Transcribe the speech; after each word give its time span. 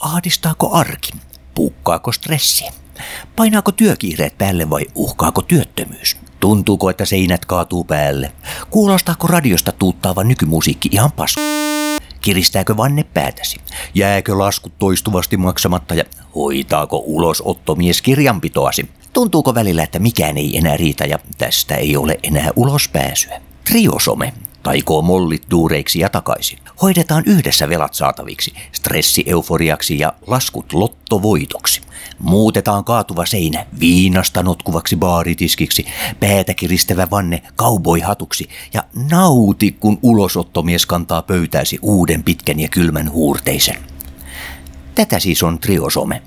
Ahdistaako 0.00 0.72
arki? 0.72 1.12
Puukkaako 1.54 2.12
stressi? 2.12 2.64
Painaako 3.36 3.72
työkiireet 3.72 4.38
päälle 4.38 4.70
vai 4.70 4.86
uhkaako 4.94 5.42
työttömyys? 5.42 6.16
Tuntuuko, 6.40 6.90
että 6.90 7.04
seinät 7.04 7.44
kaatuu 7.44 7.84
päälle? 7.84 8.32
Kuulostaako 8.70 9.26
radiosta 9.26 9.72
tuuttaava 9.72 10.24
nykymusiikki 10.24 10.88
ihan 10.92 11.12
pas? 11.12 11.34
Kiristääkö 12.20 12.76
vanne 12.76 13.04
päätäsi? 13.04 13.60
Jääkö 13.94 14.38
laskut 14.38 14.78
toistuvasti 14.78 15.36
maksamatta 15.36 15.94
ja 15.94 16.04
hoitaako 16.34 17.02
ulosottomies 17.06 18.02
kirjanpitoasi? 18.02 18.88
Tuntuuko 19.12 19.54
välillä, 19.54 19.82
että 19.82 19.98
mikään 19.98 20.36
ei 20.36 20.56
enää 20.56 20.76
riitä 20.76 21.04
ja 21.04 21.18
tästä 21.38 21.74
ei 21.74 21.96
ole 21.96 22.18
enää 22.22 22.50
ulospääsyä? 22.56 23.40
Triosome 23.64 24.32
taikoo 24.62 25.02
mollit 25.02 25.42
duureiksi 25.50 25.98
ja 25.98 26.08
takaisin. 26.08 26.58
Hoidetaan 26.82 27.22
yhdessä 27.26 27.68
velat 27.68 27.94
saataviksi, 27.94 28.54
stressi 28.72 29.24
euforiaksi 29.26 29.98
ja 29.98 30.12
laskut 30.26 30.72
lottovoitoksi. 30.72 31.80
Muutetaan 32.18 32.84
kaatuva 32.84 33.26
seinä 33.26 33.66
viinasta 33.80 34.42
notkuvaksi 34.42 34.96
baaritiskiksi, 34.96 35.86
päätä 36.20 36.54
kiristävä 36.54 37.08
vanne 37.10 37.42
kauboihatuksi 37.56 38.48
ja 38.74 38.84
nauti, 39.10 39.76
kun 39.80 39.98
ulosottomies 40.02 40.86
kantaa 40.86 41.22
pöytääsi 41.22 41.78
uuden 41.82 42.22
pitkän 42.22 42.60
ja 42.60 42.68
kylmän 42.68 43.12
huurteisen. 43.12 43.76
Tätä 44.94 45.18
siis 45.18 45.42
on 45.42 45.58
triosome, 45.58 46.22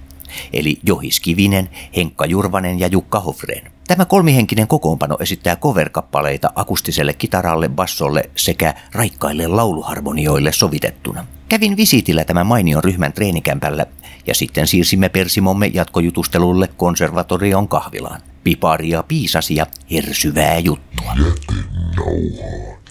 eli 0.53 0.79
Johis 0.83 1.19
Kivinen, 1.19 1.69
Henkka 1.95 2.25
Jurvanen 2.25 2.79
ja 2.79 2.87
Jukka 2.87 3.19
Hofreen. 3.19 3.72
Tämä 3.87 4.05
kolmihenkinen 4.05 4.67
kokoonpano 4.67 5.17
esittää 5.19 5.55
cover-kappaleita 5.55 6.51
akustiselle 6.55 7.13
kitaralle, 7.13 7.69
bassolle 7.69 8.29
sekä 8.35 8.73
raikkaille 8.93 9.47
lauluharmonioille 9.47 10.51
sovitettuna. 10.51 11.25
Kävin 11.49 11.77
visiitillä 11.77 12.25
tämän 12.25 12.47
mainion 12.47 12.83
ryhmän 12.83 13.13
treenikämpällä 13.13 13.85
ja 14.27 14.35
sitten 14.35 14.67
siirsimme 14.67 15.09
Persimomme 15.09 15.67
jatkojutustelulle 15.73 16.69
konservatorion 16.77 17.67
kahvilaan. 17.67 18.21
Piparia 18.43 19.03
piisasi 19.03 19.55
ja 19.55 19.65
hersyvää 19.91 20.59
juttua. 20.59 21.13
Jätenauhaa 21.15 22.13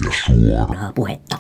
ja 0.05 0.13
suoraa 0.27 0.93
puhetta. 0.95 1.39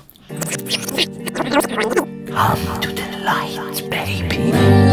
Come 2.28 2.78
to 2.80 2.88
the 2.94 3.04
light, 3.24 3.90
baby. 3.90 4.91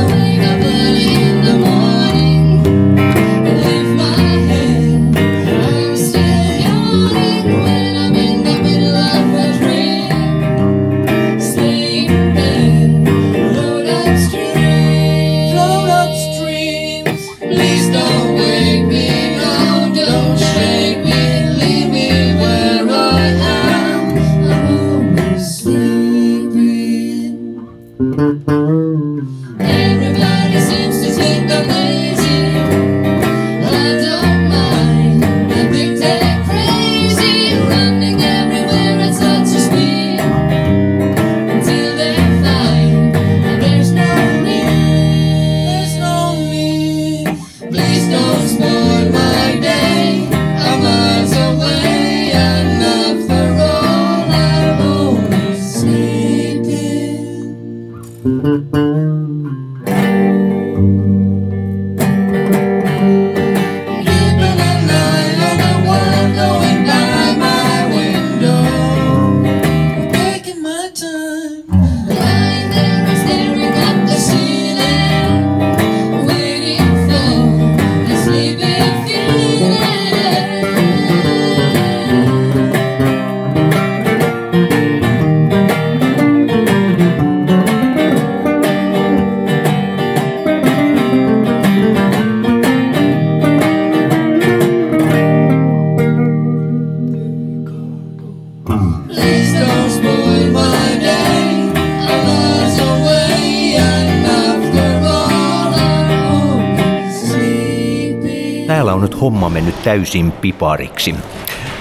Homma 109.30 109.50
mennyt 109.50 109.84
täysin 109.84 110.32
pipariksi. 110.32 111.16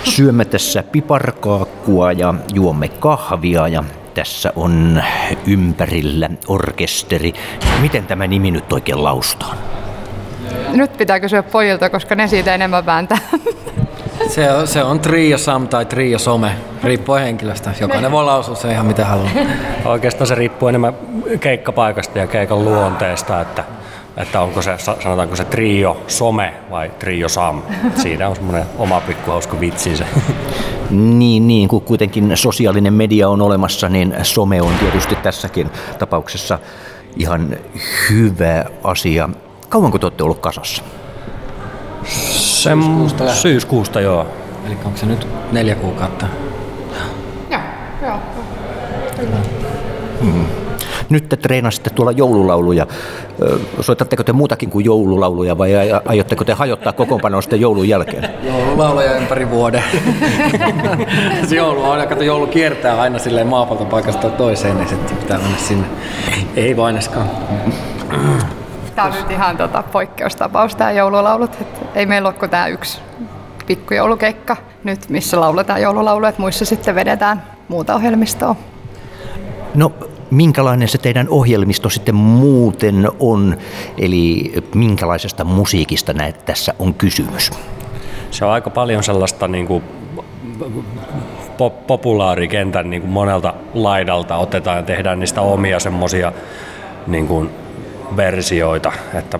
Syömme 0.04 0.44
tässä 0.44 0.82
piparkaakkua 0.82 2.12
ja 2.12 2.34
juomme 2.54 2.88
kahvia 2.88 3.68
ja 3.68 3.84
tässä 4.14 4.52
on 4.56 5.02
ympärillä 5.46 6.30
orkesteri. 6.48 7.32
Miten 7.80 8.06
tämä 8.06 8.26
nimi 8.26 8.50
nyt 8.50 8.72
oikein 8.72 9.04
laustaan? 9.04 9.56
Nyt 10.72 10.96
pitää 10.96 11.20
kysyä 11.20 11.42
pojilta, 11.42 11.90
koska 11.90 12.14
ne 12.14 12.28
siitä 12.28 12.54
enemmän 12.54 12.86
vääntää. 12.86 13.18
Se 14.28 14.52
on, 14.52 14.66
se 14.66 14.82
on 14.82 15.00
trio 15.00 15.38
sam 15.38 15.68
tai 15.68 15.84
trio 15.84 16.18
some, 16.18 16.50
riippuen 16.84 17.22
henkilöstä. 17.22 17.70
Jokainen 17.80 18.12
voi 18.12 18.24
lausua 18.24 18.54
se 18.54 18.72
ihan 18.72 18.86
mitä 18.86 19.04
haluaa. 19.04 19.30
Oikeastaan 19.84 20.26
se 20.26 20.34
riippuu 20.34 20.68
enemmän 20.68 20.94
keikkapaikasta 21.40 22.18
ja 22.18 22.26
keikan 22.26 22.64
luonteesta, 22.64 23.40
että, 23.40 23.64
että 24.18 24.40
onko 24.40 24.62
se, 24.62 24.78
sanotaanko 24.78 25.36
se 25.36 25.44
trio 25.44 26.02
some 26.06 26.54
vai 26.70 26.90
trio 26.98 27.28
sam. 27.28 27.62
Siinä 28.02 28.28
on 28.28 28.36
semmoinen 28.36 28.64
oma 28.78 29.00
pikku 29.00 29.30
hauska 29.30 29.60
vitsinsä. 29.60 30.04
Niin, 30.90 31.48
niin, 31.48 31.68
kun 31.68 31.80
kuitenkin 31.80 32.32
sosiaalinen 32.34 32.94
media 32.94 33.28
on 33.28 33.42
olemassa, 33.42 33.88
niin 33.88 34.14
some 34.22 34.62
on 34.62 34.72
tietysti 34.80 35.16
tässäkin 35.16 35.70
tapauksessa 35.98 36.58
ihan 37.16 37.56
hyvä 38.10 38.64
asia. 38.84 39.28
Kauanko 39.68 39.98
te 39.98 40.06
olette 40.06 40.22
ollut 40.22 40.38
kasassa? 40.38 40.82
Sem, 42.04 42.80
Syyskuusta 42.82 43.34
syyskuusta 43.34 44.00
joo. 44.00 44.26
Eli 44.66 44.76
onko 44.84 44.98
se 44.98 45.06
nyt 45.06 45.28
neljä 45.52 45.74
kuukautta? 45.74 46.26
Joo, 47.50 47.60
joo. 48.02 48.18
Nyt 51.10 51.28
te 51.28 51.36
treenasitte 51.36 51.90
tuolla 51.90 52.12
joululauluja. 52.12 52.86
Soitatteko 53.80 54.24
te 54.24 54.32
muutakin 54.32 54.70
kuin 54.70 54.84
joululauluja 54.84 55.58
vai 55.58 55.76
ai- 55.76 56.00
aiotteko 56.04 56.44
te 56.44 56.52
hajottaa 56.52 56.92
kokoonpanoa 56.92 57.40
sitten 57.40 57.60
joulun 57.60 57.88
jälkeen? 57.88 58.30
Joululauluja 58.42 59.16
ympäri 59.16 59.50
vuoden. 59.50 59.82
se 61.48 61.56
joulu 61.56 61.84
on, 61.84 62.08
kato 62.08 62.22
joulu 62.22 62.46
kiertää 62.46 63.00
aina 63.00 63.18
silleen 63.18 63.46
maapallon 63.46 63.86
paikasta 63.86 64.30
toiseen, 64.30 64.76
niin 64.76 64.88
sitten 64.88 65.16
pitää 65.16 65.38
mennä 65.38 65.58
sinne. 65.58 65.86
Ei 66.56 66.76
vaineskaan. 66.76 67.30
Tämä 68.94 69.08
on 69.08 69.14
nyt 69.14 69.30
ihan 69.30 69.56
tota, 69.56 69.82
poikkeustapaus, 69.82 70.74
tämä 70.74 70.92
joululaulut. 70.92 71.60
Et 71.60 71.80
ei 71.94 72.06
meillä 72.06 72.28
ole 72.28 72.36
kuin 72.38 72.50
tämä 72.50 72.66
yksi 72.66 73.00
pikkujoulukeikka 73.66 74.56
nyt, 74.84 75.08
missä 75.08 75.40
lauletaan 75.40 75.82
joululauluja, 75.82 76.28
että 76.28 76.42
muissa 76.42 76.64
sitten 76.64 76.94
vedetään 76.94 77.42
muuta 77.68 77.94
ohjelmistoa. 77.94 78.56
No, 79.74 79.92
minkälainen 80.30 80.88
se 80.88 80.98
teidän 80.98 81.28
ohjelmisto 81.28 81.90
sitten 81.90 82.14
muuten 82.14 83.08
on? 83.20 83.56
Eli 83.98 84.52
minkälaisesta 84.74 85.44
musiikista 85.44 86.12
näet 86.12 86.44
tässä 86.44 86.74
on 86.78 86.94
kysymys? 86.94 87.50
Se 88.30 88.44
on 88.44 88.50
aika 88.50 88.70
paljon 88.70 89.02
sellaista 89.02 89.48
niin 89.48 89.66
kuin, 89.66 89.84
pop- 91.58 91.86
populaarikentän 91.86 92.90
niin 92.90 93.02
kuin 93.02 93.12
monelta 93.12 93.54
laidalta 93.74 94.36
otetaan 94.36 94.76
ja 94.76 94.82
tehdään 94.82 95.20
niistä 95.20 95.40
omia 95.40 95.80
semmosia 95.80 96.32
niin 97.06 97.26
kuin 97.26 97.50
versioita, 98.16 98.92
että, 99.14 99.38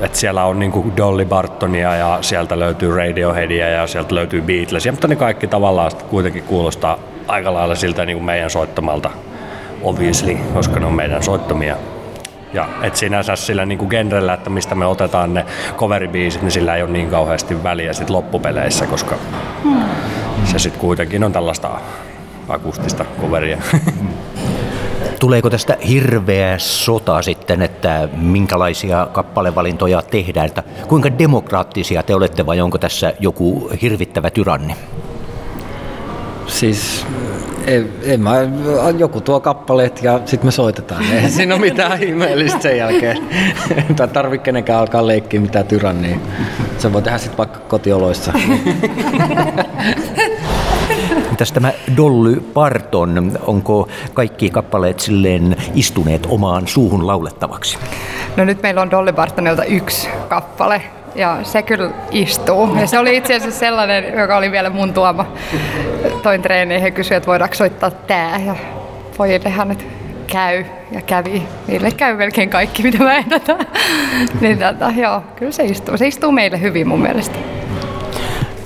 että 0.00 0.18
siellä 0.18 0.44
on 0.44 0.58
niin 0.58 0.72
kuin 0.72 0.96
Dolly 0.96 1.24
Bartonia 1.24 1.96
ja 1.96 2.18
sieltä 2.20 2.58
löytyy 2.58 2.96
Radioheadia 2.96 3.68
ja 3.68 3.86
sieltä 3.86 4.14
löytyy 4.14 4.42
Beatlesia, 4.42 4.92
mutta 4.92 5.08
ne 5.08 5.16
kaikki 5.16 5.46
tavallaan 5.46 5.90
kuitenkin 6.10 6.42
kuulostaa 6.42 6.98
aika 7.28 7.54
lailla 7.54 7.74
siltä 7.74 8.06
niin 8.06 8.16
kuin 8.16 8.24
meidän 8.24 8.50
soittamalta 8.50 9.10
obviously, 9.84 10.36
koska 10.54 10.80
ne 10.80 10.86
on 10.86 10.94
meidän 10.94 11.22
soittamia 11.22 11.76
Ja 12.52 12.68
et 12.82 12.96
sinänsä 12.96 13.36
sillä 13.36 13.66
niin 13.66 13.78
kuin 13.78 13.88
genrellä, 13.88 14.34
että 14.34 14.50
mistä 14.50 14.74
me 14.74 14.86
otetaan 14.86 15.34
ne 15.34 15.46
coveribiisit, 15.76 16.42
niin 16.42 16.52
sillä 16.52 16.76
ei 16.76 16.82
ole 16.82 16.90
niin 16.90 17.10
kauheasti 17.10 17.62
väliä 17.62 17.92
sit 17.92 18.10
loppupeleissä, 18.10 18.86
koska 18.86 19.16
se 20.44 20.58
sitten 20.58 20.80
kuitenkin 20.80 21.24
on 21.24 21.32
tällaista 21.32 21.70
akustista 22.48 23.04
coveria. 23.20 23.58
Tuleeko 25.20 25.50
tästä 25.50 25.76
hirveä 25.88 26.58
sota 26.58 27.22
sitten, 27.22 27.62
että 27.62 28.08
minkälaisia 28.16 29.08
kappalevalintoja 29.12 30.02
tehdään, 30.02 30.46
että 30.46 30.62
kuinka 30.88 31.18
demokraattisia 31.18 32.02
te 32.02 32.14
olette 32.14 32.46
vai 32.46 32.60
onko 32.60 32.78
tässä 32.78 33.14
joku 33.20 33.70
hirvittävä 33.82 34.30
tyranni? 34.30 34.76
Siis 36.46 37.06
en, 37.66 37.88
en 38.02 38.20
mä, 38.20 38.34
joku 38.98 39.20
tuo 39.20 39.40
kappaleet 39.40 40.02
ja 40.02 40.20
sitten 40.24 40.46
me 40.46 40.52
soitetaan. 40.52 41.04
Ei 41.12 41.30
siinä 41.36 41.54
ole 41.54 41.60
mitään 41.60 42.02
ihmeellistä 42.02 42.60
sen 42.60 42.78
jälkeen. 42.78 43.18
Tai 43.96 44.08
tarvitse 44.08 44.44
kenenkään 44.44 44.80
alkaa 44.80 45.06
leikkiä 45.06 45.40
mitään 45.40 45.66
tyrannia. 45.66 46.16
Se 46.78 46.92
voi 46.92 47.02
tehdä 47.02 47.18
sitten 47.18 47.38
vaikka 47.38 47.58
kotioloissa. 47.58 48.32
Mitäs 51.30 51.52
tämä 51.52 51.72
Dolly 51.96 52.40
Parton, 52.54 53.38
onko 53.46 53.88
kaikki 54.14 54.50
kappaleet 54.50 55.00
silleen 55.00 55.56
istuneet 55.74 56.26
omaan 56.30 56.68
suuhun 56.68 57.06
laulettavaksi? 57.06 57.78
No 58.36 58.44
nyt 58.44 58.62
meillä 58.62 58.82
on 58.82 58.90
Dolly 58.90 59.12
Partonilta 59.12 59.64
yksi 59.64 60.08
kappale 60.28 60.82
ja 61.14 61.38
se 61.42 61.62
kyllä 61.62 61.90
istuu. 62.10 62.76
Ja 62.80 62.86
se 62.86 62.98
oli 62.98 63.16
itse 63.16 63.34
asiassa 63.34 63.58
sellainen, 63.58 64.18
joka 64.18 64.36
oli 64.36 64.50
vielä 64.50 64.70
mun 64.70 64.92
tuoma. 64.92 65.26
Toin 66.22 66.42
treeneihin 66.42 66.86
ja 66.86 66.90
kysyi, 66.90 67.16
että 67.16 67.26
voidaanko 67.26 67.54
soittaa 67.54 67.90
tää. 67.90 68.40
Ja 68.46 68.56
pojillehan 69.16 69.68
nyt 69.68 69.86
käy 70.26 70.64
ja 70.92 71.00
kävi. 71.02 71.42
Niille 71.66 71.90
käy 71.90 72.16
melkein 72.16 72.50
kaikki, 72.50 72.82
mitä 72.82 72.98
mä 72.98 73.16
ehdotan. 73.16 73.58
niin 74.40 74.58
tota, 74.58 74.92
joo, 74.96 75.22
kyllä 75.36 75.52
se 75.52 75.64
istuu. 75.64 75.96
Se 75.96 76.06
istuu 76.06 76.32
meille 76.32 76.60
hyvin 76.60 76.88
mun 76.88 77.00
mielestä. 77.02 77.38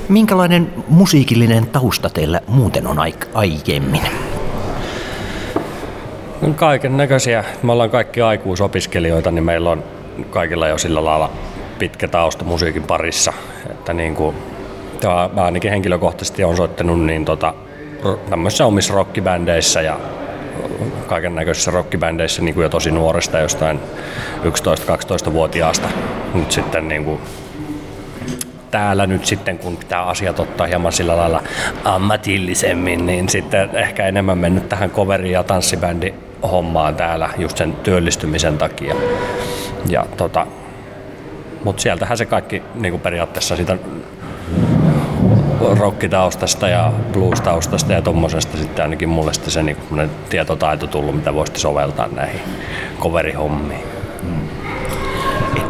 Minkälainen 0.09 0.73
musiikillinen 0.89 1.67
tausta 1.67 2.11
teillä 2.11 2.41
muuten 2.47 2.87
on 2.87 2.97
aik- 2.97 3.29
aiemmin? 3.35 4.03
Kaiken 6.57 6.97
näköisiä. 6.97 7.45
Me 7.63 7.73
ollaan 7.73 7.91
kaikki 7.91 8.23
aikuisopiskelijoita, 8.23 9.31
niin 9.31 9.45
meillä 9.45 9.71
on 9.71 9.85
kaikilla 10.31 10.69
jo 10.69 10.79
sillä 10.79 11.05
lailla 11.05 11.31
pitkä 11.79 12.09
tausta 12.09 12.45
musiikin 12.45 12.83
parissa. 12.83 13.33
Että 13.71 13.93
niin 13.93 14.15
kuin, 14.15 14.37
mä 15.33 15.45
ainakin 15.45 15.71
henkilökohtaisesti 15.71 16.45
on 16.45 16.57
soittanut 16.57 17.05
niin 17.05 17.25
tota, 17.25 17.55
tämmöisissä 18.31 18.67
omissa 18.67 18.95
rockibändeissä 18.95 19.83
ja 19.83 19.99
kaiken 21.07 21.35
näköisissä 21.35 21.71
rockibändeissä 21.71 22.43
niin 22.43 22.55
kuin 22.55 22.63
jo 22.63 22.69
tosi 22.69 22.91
nuoresta, 22.91 23.39
jostain 23.39 23.81
11-12-vuotiaasta. 24.45 25.89
Nyt 26.35 26.53
sitten 26.53 26.89
niin 26.89 27.05
kuin, 27.05 27.21
täällä 28.71 29.07
nyt 29.07 29.27
sitten, 29.27 29.59
kun 29.59 29.77
pitää 29.77 30.03
asiat 30.03 30.41
ottaa 30.41 30.67
hieman 30.67 30.93
sillä 30.93 31.17
lailla 31.17 31.43
ammatillisemmin, 31.85 33.07
niin 33.07 33.29
sitten 33.29 33.71
ehkä 33.77 34.07
enemmän 34.07 34.39
mennyt 34.39 34.69
tähän 34.69 34.91
coveri- 34.91 35.33
ja 35.33 35.45
tanssibändi 35.45 36.15
hommaan 36.43 36.97
täällä 36.97 37.31
just 37.39 37.57
sen 37.57 37.73
työllistymisen 37.73 38.59
takia. 38.59 38.95
Ja 39.89 40.07
tota, 40.17 40.47
mutta 41.65 41.83
sieltähän 41.83 42.19
se 42.19 42.27
kaikki 42.27 42.63
niin 42.75 42.93
kuin 42.93 43.01
periaatteessa 43.01 43.57
siitä 43.57 43.79
rockitaustasta 45.79 46.69
ja 46.69 46.93
blues-taustasta 47.13 47.93
ja 47.93 48.03
tuommoisesta 48.03 48.57
sitten 48.57 48.83
ainakin 48.83 49.09
mulle 49.09 49.35
sitten 49.35 49.51
se 49.51 49.63
niin 49.63 49.77
tietotaito 50.29 50.87
tullut, 50.87 51.17
mitä 51.17 51.35
voisi 51.35 51.53
soveltaa 51.57 52.09
näihin 52.09 52.41
coverihommiin. 53.01 53.98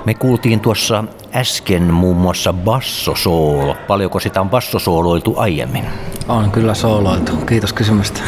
Me 0.08 0.14
kuultiin 0.14 0.60
tuossa 0.60 1.05
äsken 1.34 1.82
muun 1.82 2.16
muassa 2.16 2.52
bassosoolo. 2.52 3.76
Paljonko 3.88 4.20
sitä 4.20 4.40
on 4.40 4.50
bassosooloiltu 4.50 5.34
aiemmin? 5.37 5.84
On 6.28 6.50
kyllä 6.50 6.75
sooloiltu. 6.75 7.37
Kiitos 7.37 7.72
kysymästä. 7.72 8.20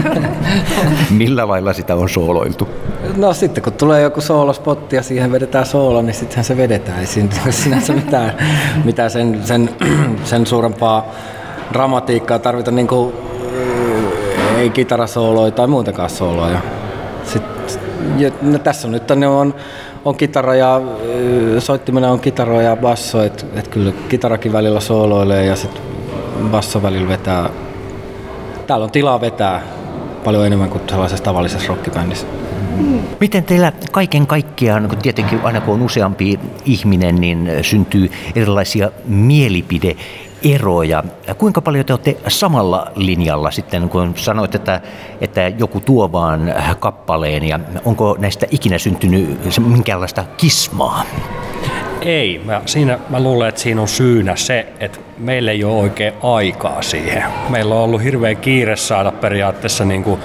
Millä 1.10 1.48
lailla 1.48 1.72
sitä 1.72 1.94
on 1.94 2.08
sooloiltu? 2.08 2.68
No 3.16 3.34
sitten 3.34 3.64
kun 3.64 3.72
tulee 3.72 4.02
joku 4.02 4.20
soolospotti 4.20 4.96
ja 4.96 5.02
siihen 5.02 5.32
vedetään 5.32 5.66
soolo, 5.66 6.02
niin 6.02 6.14
sittenhän 6.14 6.44
se 6.44 6.56
vedetään. 6.56 7.00
Ei 7.00 7.06
siinä 7.06 7.30
sinänsä 7.50 7.92
mitään, 7.92 8.32
mitään 8.84 9.10
sen, 9.10 9.40
sen, 9.44 9.70
sen 10.24 10.46
suurempaa 10.46 11.06
dramatiikkaa 11.72 12.38
tarvita 12.38 12.70
niin 12.70 12.88
kuin, 12.88 13.12
ei 14.56 14.70
kitarasooloja 14.70 15.50
tai 15.50 15.66
muutenkaan 15.66 16.10
sooloja. 16.10 16.60
Sitten, 17.24 17.80
ja, 18.18 18.30
no 18.42 18.58
tässä 18.58 18.88
on 18.88 18.92
nyt 18.92 19.08
ne 19.16 19.28
on, 19.28 19.54
on 20.04 20.16
kitara 20.16 20.54
ja 20.54 20.80
soittimena 21.58 22.10
on 22.10 22.20
kitara 22.20 22.62
ja 22.62 22.76
basso, 22.76 23.22
että 23.22 23.44
et 23.54 23.68
kyllä 23.68 23.92
kitarakin 24.08 24.52
välillä 24.52 24.80
sooloilee 24.80 25.46
ja 25.46 25.56
sitten 25.56 25.82
basso 26.50 26.82
välillä 26.82 27.08
vetää. 27.08 27.50
Täällä 28.66 28.84
on 28.84 28.90
tilaa 28.90 29.20
vetää 29.20 29.62
paljon 30.24 30.46
enemmän 30.46 30.70
kuin 30.70 30.82
sellaisessa 30.88 31.24
tavallisessa 31.24 31.68
rockibändissä. 31.68 32.26
Miten 33.20 33.44
teillä 33.44 33.72
kaiken 33.92 34.26
kaikkiaan, 34.26 34.88
kun 34.88 34.98
tietenkin 34.98 35.40
aina 35.42 35.60
kun 35.60 35.74
on 35.74 35.82
useampi 35.82 36.40
ihminen, 36.64 37.16
niin 37.16 37.50
syntyy 37.62 38.10
erilaisia 38.36 38.90
mielipideeroja. 39.04 41.04
Kuinka 41.38 41.60
paljon 41.60 41.84
te 41.84 41.92
olette 41.92 42.16
samalla 42.28 42.92
linjalla 42.94 43.50
sitten, 43.50 43.88
kun 43.88 44.12
sanoit, 44.16 44.54
että, 44.54 44.80
että 45.20 45.48
joku 45.48 45.80
tuo 45.80 46.12
vaan 46.12 46.54
kappaleen, 46.78 47.44
ja 47.44 47.60
onko 47.84 48.16
näistä 48.18 48.46
ikinä 48.50 48.78
syntynyt 48.78 49.38
minkäänlaista 49.58 50.24
kismaa? 50.36 51.04
Ei, 52.04 52.40
mä, 52.44 52.62
siinä, 52.66 52.98
mä 53.08 53.20
luulen, 53.20 53.48
että 53.48 53.60
siinä 53.60 53.80
on 53.80 53.88
syynä 53.88 54.36
se, 54.36 54.66
että 54.80 54.98
meillä 55.18 55.50
ei 55.50 55.64
ole 55.64 55.80
oikein 55.80 56.12
aikaa 56.22 56.82
siihen. 56.82 57.24
Meillä 57.48 57.74
on 57.74 57.80
ollut 57.80 58.02
hirveä 58.02 58.34
kiire 58.34 58.76
saada 58.76 59.12
periaatteessa, 59.12 59.84
niin 59.84 60.04
kuin, 60.04 60.20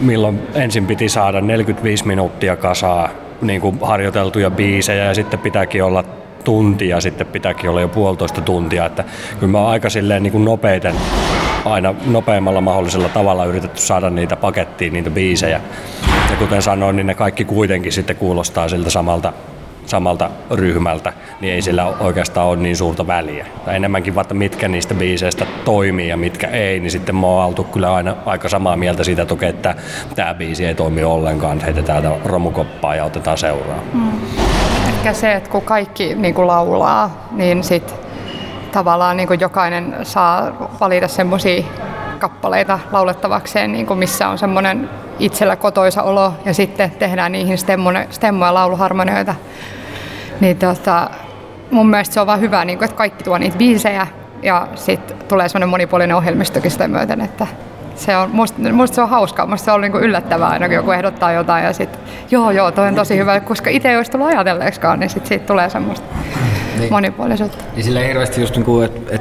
milloin 0.00 0.40
ensin 0.54 0.86
piti 0.86 1.08
saada 1.08 1.40
45 1.40 2.06
minuuttia 2.06 2.56
kasaa 2.56 3.08
niin 3.40 3.60
kuin 3.60 3.78
harjoiteltuja 3.82 4.50
biisejä 4.50 5.04
ja 5.04 5.14
sitten 5.14 5.38
pitääkin 5.38 5.84
olla 5.84 6.04
tunti 6.44 6.88
ja 6.88 7.00
sitten 7.00 7.26
pitääkin 7.26 7.70
olla 7.70 7.80
jo 7.80 7.88
puolitoista 7.88 8.40
tuntia. 8.40 8.86
Että 8.86 9.04
kyllä 9.40 9.50
mä 9.50 9.58
oon 9.58 9.70
aika 9.70 9.90
silleen 9.90 10.22
niin 10.22 10.32
kuin 10.32 10.44
nopeiten 10.44 10.94
aina 11.64 11.94
nopeimmalla 12.06 12.60
mahdollisella 12.60 13.08
tavalla 13.08 13.44
yritetty 13.44 13.80
saada 13.80 14.10
niitä 14.10 14.36
pakettiin, 14.36 14.92
niitä 14.92 15.10
biisejä. 15.10 15.60
Ja 16.30 16.36
kuten 16.38 16.62
sanoin, 16.62 16.96
niin 16.96 17.06
ne 17.06 17.14
kaikki 17.14 17.44
kuitenkin 17.44 17.92
sitten 17.92 18.16
kuulostaa 18.16 18.68
siltä 18.68 18.90
samalta 18.90 19.32
samalta 19.86 20.30
ryhmältä, 20.50 21.12
niin 21.40 21.54
ei 21.54 21.62
sillä 21.62 21.86
oikeastaan 21.86 22.46
ole 22.46 22.56
niin 22.56 22.76
suurta 22.76 23.06
väliä. 23.06 23.46
Tai 23.64 23.76
enemmänkin 23.76 24.14
vaikka 24.14 24.34
mitkä 24.34 24.68
niistä 24.68 24.94
biiseistä 24.94 25.46
toimii 25.64 26.08
ja 26.08 26.16
mitkä 26.16 26.46
ei, 26.46 26.80
niin 26.80 26.90
sitten 26.90 27.16
mä 27.16 27.26
oon 27.26 27.46
oltu 27.46 27.64
kyllä 27.64 27.94
aina 27.94 28.16
aika 28.26 28.48
samaa 28.48 28.76
mieltä 28.76 29.04
siitä, 29.04 29.22
että 29.22 29.34
okei, 29.34 29.48
että 29.48 29.74
tämä 30.14 30.34
biisi 30.34 30.66
ei 30.66 30.74
toimi 30.74 31.04
ollenkaan, 31.04 31.60
heitetään 31.60 32.02
tää 32.02 32.12
romukoppaa 32.24 32.94
ja 32.94 33.04
otetaan 33.04 33.38
seuraa. 33.38 33.78
Ehkä 34.88 35.12
se, 35.12 35.32
että 35.32 35.50
kun 35.50 35.62
kaikki 35.62 36.14
niin 36.14 36.34
kuin 36.34 36.46
laulaa, 36.46 37.28
niin 37.30 37.64
sit 37.64 37.94
tavallaan 38.72 39.16
niin 39.16 39.26
kuin 39.26 39.40
jokainen 39.40 39.96
saa 40.02 40.68
valita 40.80 41.08
semmoisia 41.08 41.62
kappaleita 42.18 42.78
laulettavakseen, 42.92 43.72
niin 43.72 43.86
kuin 43.86 43.98
missä 43.98 44.28
on 44.28 44.38
semmoinen 44.38 44.90
itsellä 45.18 45.56
kotoisa 45.56 46.02
olo 46.02 46.32
ja 46.44 46.54
sitten 46.54 46.90
tehdään 46.90 47.32
niihin 47.32 47.58
stemmoja 47.58 48.06
ja 48.46 48.54
lauluharmonioita. 48.54 49.34
Niin 50.40 50.56
tota, 50.56 51.10
mun 51.70 51.90
mielestä 51.90 52.14
se 52.14 52.20
on 52.20 52.26
vaan 52.26 52.40
hyvä, 52.40 52.64
niin 52.64 52.78
kuin, 52.78 52.84
että 52.84 52.96
kaikki 52.96 53.24
tuo 53.24 53.38
niitä 53.38 53.56
biisejä 53.58 54.06
ja 54.42 54.68
sitten 54.74 55.16
tulee 55.28 55.48
semmoinen 55.48 55.68
monipuolinen 55.68 56.16
ohjelmistokin 56.16 56.70
sitä 56.70 56.88
myöten, 56.88 57.20
että 57.20 57.46
se 57.96 58.16
on, 58.16 58.30
musta, 58.30 58.58
musta 58.72 58.94
se 58.94 59.00
on 59.02 59.08
hauskaa, 59.08 59.46
musta 59.46 59.64
se 59.64 59.72
on 59.72 59.80
niinku 59.80 59.98
yllättävää 59.98 60.48
aina, 60.48 60.66
kun 60.66 60.74
joku 60.74 60.90
ehdottaa 60.90 61.32
jotain 61.32 61.64
ja 61.64 61.72
sitten 61.72 62.00
joo 62.30 62.50
joo, 62.50 62.70
toi 62.70 62.88
on 62.88 62.94
tosi 62.94 63.16
hyvä, 63.16 63.40
koska 63.40 63.70
itse 63.70 63.90
ei 63.90 63.96
olisi 63.96 64.10
tullut 64.10 64.28
ajatelleeksikaan, 64.28 65.00
niin 65.00 65.10
sitten 65.10 65.28
siitä 65.28 65.46
tulee 65.46 65.70
semmoista 65.70 66.06
Niin. 66.78 66.92
monipuolisuutta. 66.92 67.64
Ja 67.76 67.82
sillä 67.82 68.00
ei 68.00 68.08
hirveästi 68.08 68.40
just 68.40 68.56
niinku, 68.56 68.80
että 68.80 69.14
et, 69.14 69.15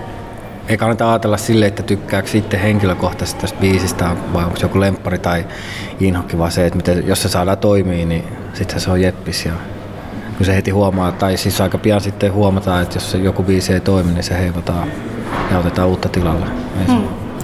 ei 0.70 0.78
kannata 0.78 1.10
ajatella 1.10 1.38
silleen, 1.38 1.68
että 1.70 1.84
tykkääkö 1.84 2.30
itse 2.34 2.62
henkilökohtaisesti 2.64 3.42
tästä 3.42 3.60
biisistä 3.62 4.10
vai 4.34 4.44
onko 4.46 4.58
se 4.58 4.66
joku 4.66 4.80
lemppari 4.80 5.20
tai 5.20 5.46
inhokki, 6.00 6.38
vaan 6.38 6.52
se, 6.52 6.66
että 6.66 6.78
miten, 6.78 7.08
jos 7.08 7.22
se 7.22 7.30
saadaan 7.30 7.58
toimii, 7.58 8.06
niin 8.06 8.24
sitten 8.54 8.80
se 8.80 8.92
on 8.92 9.02
jeppis. 9.02 9.46
Ja 9.46 9.52
kun 10.38 10.46
se 10.46 10.56
heti 10.56 10.72
huomaa, 10.72 11.12
tai 11.12 11.38
siis 11.38 11.62
aika 11.62 11.78
pian 11.78 12.02
sitten 12.02 12.34
huomataan, 12.34 12.84
että 12.84 12.96
jos 12.96 13.12
se 13.12 13.18
joku 13.18 13.44
biisi 13.44 13.74
ei 13.74 13.80
toimi, 13.80 14.12
niin 14.12 14.24
se 14.24 14.38
heivataan 14.38 14.88
ja 15.52 15.60
otetaan 15.60 15.88
uutta 15.88 16.10
tilalle. 16.10 16.46
Se- 16.88 16.94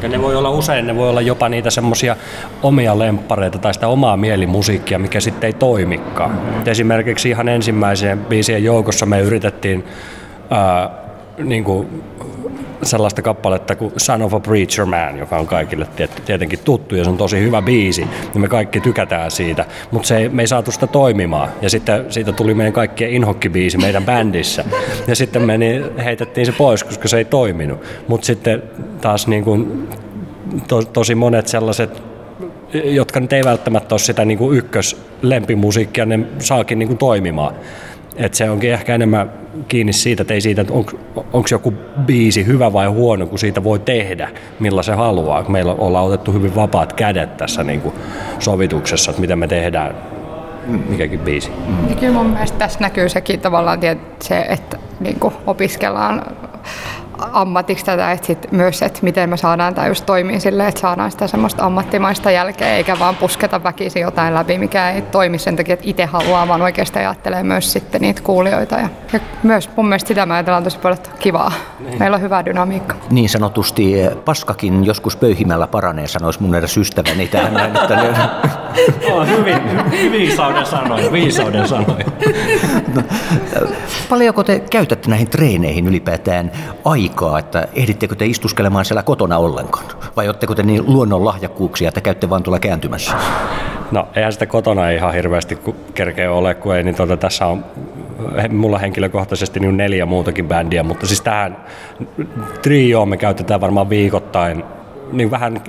Ja 0.01 0.09
ne 0.09 0.21
voi 0.21 0.35
olla 0.35 0.49
usein, 0.49 0.87
ne 0.87 0.95
voi 0.95 1.09
olla 1.09 1.21
jopa 1.21 1.49
niitä 1.49 1.69
semmoisia 1.69 2.15
omia 2.63 2.99
lemppareita 2.99 3.57
tai 3.57 3.73
sitä 3.73 3.87
omaa 3.87 4.17
mielimusiikkia, 4.17 4.99
mikä 4.99 5.19
sitten 5.19 5.47
ei 5.47 5.53
toimikaan. 5.53 6.39
Et 6.61 6.67
Esimerkiksi 6.67 7.29
ihan 7.29 7.49
ensimmäiseen 7.49 8.19
biisien 8.19 8.63
joukossa 8.63 9.05
me 9.05 9.19
yritettiin 9.21 9.83
ää, 10.49 10.89
niin 11.37 11.63
kuin 11.63 12.03
sellaista 12.83 13.21
kappaletta 13.21 13.75
kuin 13.75 13.93
Son 13.97 14.21
of 14.21 14.33
a 14.33 14.39
Preacher 14.39 14.85
Man, 14.85 15.17
joka 15.19 15.37
on 15.37 15.47
kaikille 15.47 15.87
tiet- 15.95 16.21
tietenkin 16.25 16.59
tuttu 16.59 16.95
ja 16.95 17.03
se 17.03 17.09
on 17.09 17.17
tosi 17.17 17.39
hyvä 17.39 17.61
biisi, 17.61 18.07
niin 18.33 18.41
me 18.41 18.47
kaikki 18.47 18.81
tykätään 18.81 19.31
siitä, 19.31 19.65
mutta 19.91 20.07
se 20.07 20.17
ei, 20.17 20.29
me 20.29 20.41
ei 20.41 20.47
saatu 20.47 20.71
sitä 20.71 20.87
toimimaan. 20.87 21.49
Ja 21.61 21.69
sitten 21.69 22.05
siitä 22.09 22.31
tuli 22.31 22.53
meidän 22.53 22.73
kaikkien 22.73 23.11
inhokkibiisi 23.11 23.77
meidän 23.77 24.05
bändissä. 24.05 24.65
Ja 25.07 25.15
sitten 25.15 25.41
me 25.41 25.57
niin 25.57 25.97
heitettiin 25.97 26.45
se 26.45 26.51
pois, 26.51 26.83
koska 26.83 27.07
se 27.07 27.17
ei 27.17 27.25
toiminut. 27.25 27.81
Mutta 28.07 28.25
sitten 28.25 28.63
taas 29.01 29.27
niin 29.27 29.43
kuin 29.43 29.89
to, 30.67 30.81
tosi 30.81 31.15
monet 31.15 31.47
sellaiset 31.47 32.01
jotka 32.73 33.19
nyt 33.19 33.33
ei 33.33 33.43
välttämättä 33.43 33.95
ole 33.95 33.99
sitä 33.99 34.25
niin 34.25 34.37
kuin 34.37 34.57
ykköslempimusiikkia, 34.57 36.05
ne 36.05 36.19
saakin 36.39 36.79
niin 36.79 36.87
kuin 36.87 36.97
toimimaan. 36.97 37.55
Et 38.15 38.33
se 38.33 38.49
onkin 38.49 38.73
ehkä 38.73 38.95
enemmän 38.95 39.31
kiinni 39.67 39.93
siitä, 39.93 40.21
että 40.21 40.33
ei 40.33 40.41
siitä, 40.41 40.61
että 40.61 40.73
onko 41.33 41.47
joku 41.51 41.73
biisi 42.05 42.45
hyvä 42.45 42.73
vai 42.73 42.87
huono, 42.87 43.25
kun 43.27 43.39
siitä 43.39 43.63
voi 43.63 43.79
tehdä, 43.79 44.29
millä 44.59 44.83
se 44.83 44.93
haluaa. 44.93 45.49
Meillä 45.49 45.73
ollaan 45.73 46.05
otettu 46.05 46.31
hyvin 46.33 46.55
vapaat 46.55 46.93
kädet 46.93 47.37
tässä 47.37 47.63
niin 47.63 47.81
kuin 47.81 47.95
sovituksessa, 48.39 49.11
että 49.11 49.21
miten 49.21 49.39
me 49.39 49.47
tehdään 49.47 49.95
mikäkin 50.89 51.19
biisi. 51.19 51.51
Ja 51.89 51.95
kyllä 51.95 52.13
mun 52.13 52.25
mielestä 52.25 52.57
tässä 52.57 52.79
näkyy 52.79 53.09
sekin 53.09 53.39
tavallaan 53.39 53.79
tiet- 53.79 54.23
se, 54.23 54.45
että 54.49 54.77
niin 54.99 55.19
kuin 55.19 55.33
opiskellaan 55.47 56.25
ammatiksi 57.31 57.85
tätä, 57.85 58.11
että 58.11 58.27
sit 58.27 58.51
myös, 58.51 58.81
että 58.81 58.99
miten 59.01 59.29
me 59.29 59.37
saadaan 59.37 59.75
tämä 59.75 59.87
just 59.87 60.05
toimia 60.05 60.39
silleen, 60.39 60.69
että 60.69 60.81
saadaan 60.81 61.11
sitä 61.11 61.27
semmoista 61.27 61.65
ammattimaista 61.65 62.31
jälkeä, 62.31 62.75
eikä 62.75 62.99
vaan 62.99 63.15
pusketa 63.15 63.63
väkisin 63.63 64.01
jotain 64.01 64.33
läpi, 64.33 64.57
mikä 64.57 64.91
ei 64.91 65.01
toimi 65.01 65.37
sen 65.37 65.55
takia, 65.55 65.73
että 65.73 65.85
itse 65.89 66.05
haluaa, 66.05 66.47
vaan 66.47 66.61
oikeasti 66.61 66.99
ajattelee 66.99 67.43
myös 67.43 67.73
sitten 67.73 68.01
niitä 68.01 68.21
kuulijoita. 68.21 68.75
Ja, 68.75 68.89
ja 69.13 69.19
myös 69.43 69.69
mun 69.75 69.87
mielestä 69.87 70.07
sitä 70.07 70.25
mä 70.25 70.33
ajatellaan 70.33 70.63
tosi 70.63 70.79
paljon, 70.79 70.97
että 70.97 71.09
kivaa. 71.19 71.51
Meillä 71.99 72.15
on 72.15 72.21
hyvä 72.21 72.45
dynamiikka. 72.45 72.95
Niin 73.09 73.29
sanotusti 73.29 74.01
eh, 74.01 74.11
paskakin 74.25 74.85
joskus 74.85 75.15
pöyhimällä 75.15 75.67
paranee, 75.67 76.07
sanoisi 76.07 76.41
mun 76.41 76.55
eräs 76.55 76.77
ystäväni 76.77 77.27
tähän 77.27 77.53
näin, 77.53 77.75
että 77.75 77.95
ne, 77.95 78.13
Oh, 79.11 79.27
hyvin, 79.27 79.61
viisauden 80.11 80.65
sanoja, 80.65 81.11
viisauden 81.11 81.67
sanoja. 81.67 82.05
Paljonko 84.09 84.43
te 84.43 84.59
käytätte 84.59 85.09
näihin 85.09 85.29
treeneihin 85.29 85.87
ylipäätään 85.87 86.51
aikaa, 86.85 87.10
että 87.39 87.67
ehdittekö 87.75 88.15
te 88.15 88.25
istuskelemaan 88.25 88.85
siellä 88.85 89.03
kotona 89.03 89.37
ollenkaan? 89.37 89.85
Vai 90.15 90.27
oletteko 90.27 90.55
te 90.55 90.63
niin 90.63 90.83
luonnon 90.87 91.25
lahjakkuuksia, 91.25 91.87
että 91.87 92.01
käytte 92.01 92.29
vaan 92.29 92.43
tuolla 92.43 92.59
kääntymässä? 92.59 93.13
No 93.91 94.07
eihän 94.15 94.33
sitä 94.33 94.45
kotona 94.45 94.89
ihan 94.89 95.13
hirveästi 95.13 95.57
kerkeä 95.93 96.31
ole, 96.31 96.53
kun 96.53 96.75
ei, 96.75 96.83
niin 96.83 96.95
tuota, 96.95 97.17
tässä 97.17 97.45
on 97.45 97.65
mulla 98.49 98.77
henkilökohtaisesti 98.77 99.59
niin 99.59 99.77
neljä 99.77 100.05
muutakin 100.05 100.47
bändiä, 100.47 100.83
mutta 100.83 101.07
siis 101.07 101.21
tähän 101.21 101.57
trioon 102.61 103.09
me 103.09 103.17
käytetään 103.17 103.61
varmaan 103.61 103.89
viikoittain, 103.89 104.63
niin 105.11 105.31
vähän 105.31 105.61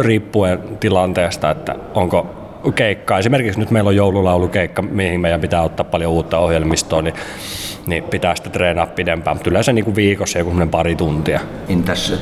riippuen 0.00 0.60
tilanteesta, 0.80 1.50
että 1.50 1.76
onko 1.94 2.39
keikka. 2.74 3.18
Esimerkiksi 3.18 3.60
nyt 3.60 3.70
meillä 3.70 3.88
on 3.88 3.96
joululaulukeikka, 3.96 4.82
mihin 4.82 5.20
meidän 5.20 5.40
pitää 5.40 5.62
ottaa 5.62 5.84
paljon 5.84 6.12
uutta 6.12 6.38
ohjelmistoa, 6.38 7.02
niin, 7.02 7.14
niin 7.86 8.04
pitää 8.04 8.36
sitä 8.36 8.50
treenaa 8.50 8.86
pidempään, 8.86 9.36
mutta 9.36 9.50
yleensä 9.50 9.72
niin 9.72 9.84
kuin 9.84 9.96
viikossa 9.96 10.38
joku 10.38 10.52
pari 10.70 10.96
tuntia. 10.96 11.40
Entäs 11.68 12.12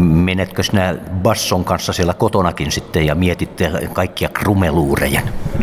menetkö 0.00 0.62
sinä 0.62 0.94
basson 1.22 1.64
kanssa 1.64 1.92
siellä 1.92 2.14
kotonakin 2.14 2.72
sitten 2.72 3.06
ja 3.06 3.14
mietitte 3.14 3.70
kaikkia 3.92 4.28
krumeluureja? 4.28 5.20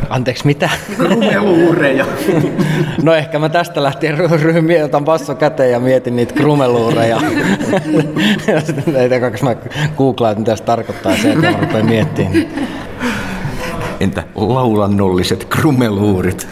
Anteeksi, 0.09 0.45
mitä? 0.45 0.69
Krumeluureja. 0.97 2.05
No 3.03 3.13
ehkä 3.13 3.39
mä 3.39 3.49
tästä 3.49 3.83
lähtien 3.83 4.17
ry- 4.17 4.41
ryhmiin, 4.41 4.83
otan 4.83 5.05
basso 5.05 5.35
käteen 5.35 5.71
ja 5.71 5.79
mietin 5.79 6.15
niitä 6.15 6.33
krumeluureja. 6.33 7.21
Ja 8.47 8.61
sitten 8.61 8.95
ei 8.95 9.09
tiedä, 9.09 9.31
mä 9.41 9.55
googlaan, 9.97 10.39
mitä 10.39 10.55
se 10.55 10.63
tarkoittaa 10.63 11.17
se, 11.17 11.31
että 11.31 11.51
mä 11.51 11.57
rupean 11.59 11.85
miettimään. 11.85 12.47
Entä 13.99 14.23
laulannolliset 14.35 15.45
krumeluurit? 15.45 16.47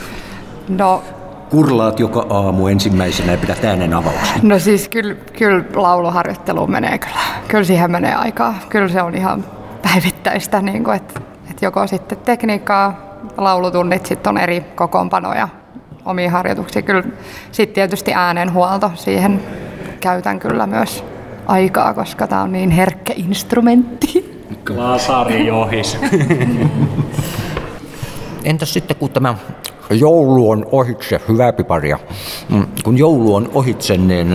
No, 0.70 1.04
Kurlaat 1.50 2.00
joka 2.00 2.26
aamu 2.30 2.68
ensimmäisenä 2.68 3.32
ja 3.32 3.38
pidät 3.38 3.66
äänen 3.66 3.94
avauksen. 3.94 4.40
no 4.44 4.60
siis 4.60 4.90
kyllä, 4.90 5.16
kyllä 5.38 5.64
lauluharjoitteluun 5.76 6.72
menee 6.72 6.98
kyllä. 6.98 7.20
Kyllä 7.48 7.64
siihen 7.64 7.92
menee 7.92 8.16
aikaa. 8.16 8.56
Kyllä 8.70 8.88
se 8.88 9.02
on 9.02 9.16
ihan 9.16 9.46
päivittäistä, 9.82 10.62
niin 10.62 10.84
kuin, 10.84 10.96
että, 10.96 11.22
että 11.50 11.66
joko 11.66 11.88
sitten 11.88 12.18
tekniikkaa, 12.18 13.08
laulutunnit, 13.38 14.06
sitten 14.06 14.30
on 14.30 14.38
eri 14.38 14.62
kokoonpanoja, 14.62 15.48
omia 16.06 16.32
harjoituksia. 16.32 16.82
Kyllä 16.82 17.04
sitten 17.52 17.76
tietysti 17.76 18.14
äänenhuolto, 18.14 18.92
siihen 18.96 19.42
käytän 20.00 20.40
kyllä 20.40 20.68
myös 20.68 21.04
aikaa, 21.46 21.94
koska 21.94 22.28
tämä 22.28 22.42
on 22.42 22.52
niin 22.52 22.72
herkkä 22.72 23.14
instrumentti. 23.16 24.38
Lasari 24.76 25.48
johis. 25.48 25.98
Entäs 28.48 28.74
sitten 28.74 28.98
kun 28.98 29.10
tämä 29.10 29.36
joulu 29.90 30.50
on 30.50 30.66
ohitse, 30.72 31.22
hyvää 31.28 31.54
piparia, 31.54 32.00
Mm, 32.50 32.68
kun 32.84 32.98
joulu 32.98 33.36
on 33.36 33.52
ohitse, 33.54 33.98
niin 33.98 34.28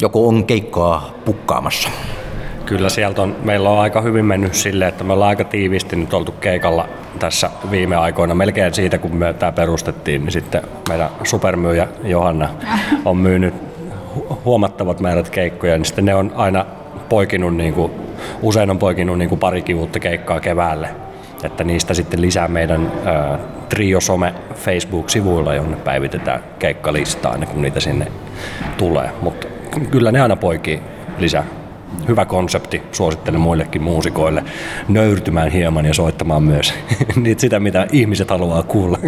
joko 0.00 0.28
on 0.28 0.44
keikkaa 0.44 1.10
pukkaamassa? 1.24 1.88
Kyllä 2.66 2.88
sieltä 2.88 3.22
on, 3.22 3.36
meillä 3.44 3.70
on 3.70 3.78
aika 3.78 4.00
hyvin 4.00 4.24
mennyt 4.24 4.54
silleen, 4.54 4.88
että 4.88 5.04
me 5.04 5.12
ollaan 5.12 5.28
aika 5.28 5.44
tiivisti 5.44 5.96
nyt 5.96 6.14
oltu 6.14 6.32
keikalla 6.32 6.88
tässä 7.18 7.50
viime 7.70 7.96
aikoina. 7.96 8.34
Melkein 8.34 8.74
siitä, 8.74 8.98
kun 8.98 9.16
me 9.16 9.32
tämä 9.32 9.52
perustettiin, 9.52 10.24
niin 10.24 10.32
sitten 10.32 10.62
meidän 10.88 11.10
supermyyjä 11.24 11.88
Johanna 12.04 12.48
on 13.04 13.16
myynyt 13.16 13.54
hu- 14.16 14.34
huomattavat 14.44 15.00
määrät 15.00 15.30
keikkoja, 15.30 15.76
niin 15.78 15.84
sitten 15.84 16.04
ne 16.04 16.14
on 16.14 16.32
aina 16.36 16.66
poikinut, 17.08 17.56
niin 17.56 17.74
kuin, 17.74 17.92
usein 18.42 18.70
on 18.70 18.78
poikinut 18.78 19.18
niin 19.18 19.28
kuin 19.28 19.38
parikin 19.38 19.76
uutta 19.76 20.00
keikkaa 20.00 20.40
keväälle. 20.40 20.88
Että 21.44 21.64
niistä 21.64 21.94
sitten 21.94 22.20
lisää 22.20 22.48
meidän 22.48 22.92
ää, 23.04 23.38
Trio 23.68 24.00
Some 24.00 24.34
Facebook-sivuilla, 24.54 25.54
jonne 25.54 25.76
päivitetään 25.76 26.44
keikkalistaa 26.58 27.32
aina 27.32 27.46
kun 27.46 27.62
niitä 27.62 27.80
sinne 27.80 28.06
tulee. 28.76 29.10
Mutta 29.22 29.46
kyllä 29.90 30.12
ne 30.12 30.20
aina 30.20 30.36
poikii 30.36 30.80
lisää. 31.18 31.44
Hyvä 32.08 32.24
konsepti, 32.24 32.82
suosittelen 32.92 33.40
muillekin 33.40 33.82
muusikoille 33.82 34.44
nöyrtymään 34.88 35.50
hieman 35.50 35.86
ja 35.86 35.94
soittamaan 35.94 36.42
myös 36.42 36.74
niitä 37.22 37.40
sitä, 37.40 37.60
mitä 37.60 37.86
ihmiset 37.92 38.30
haluaa 38.30 38.62
kuulla. 38.62 38.98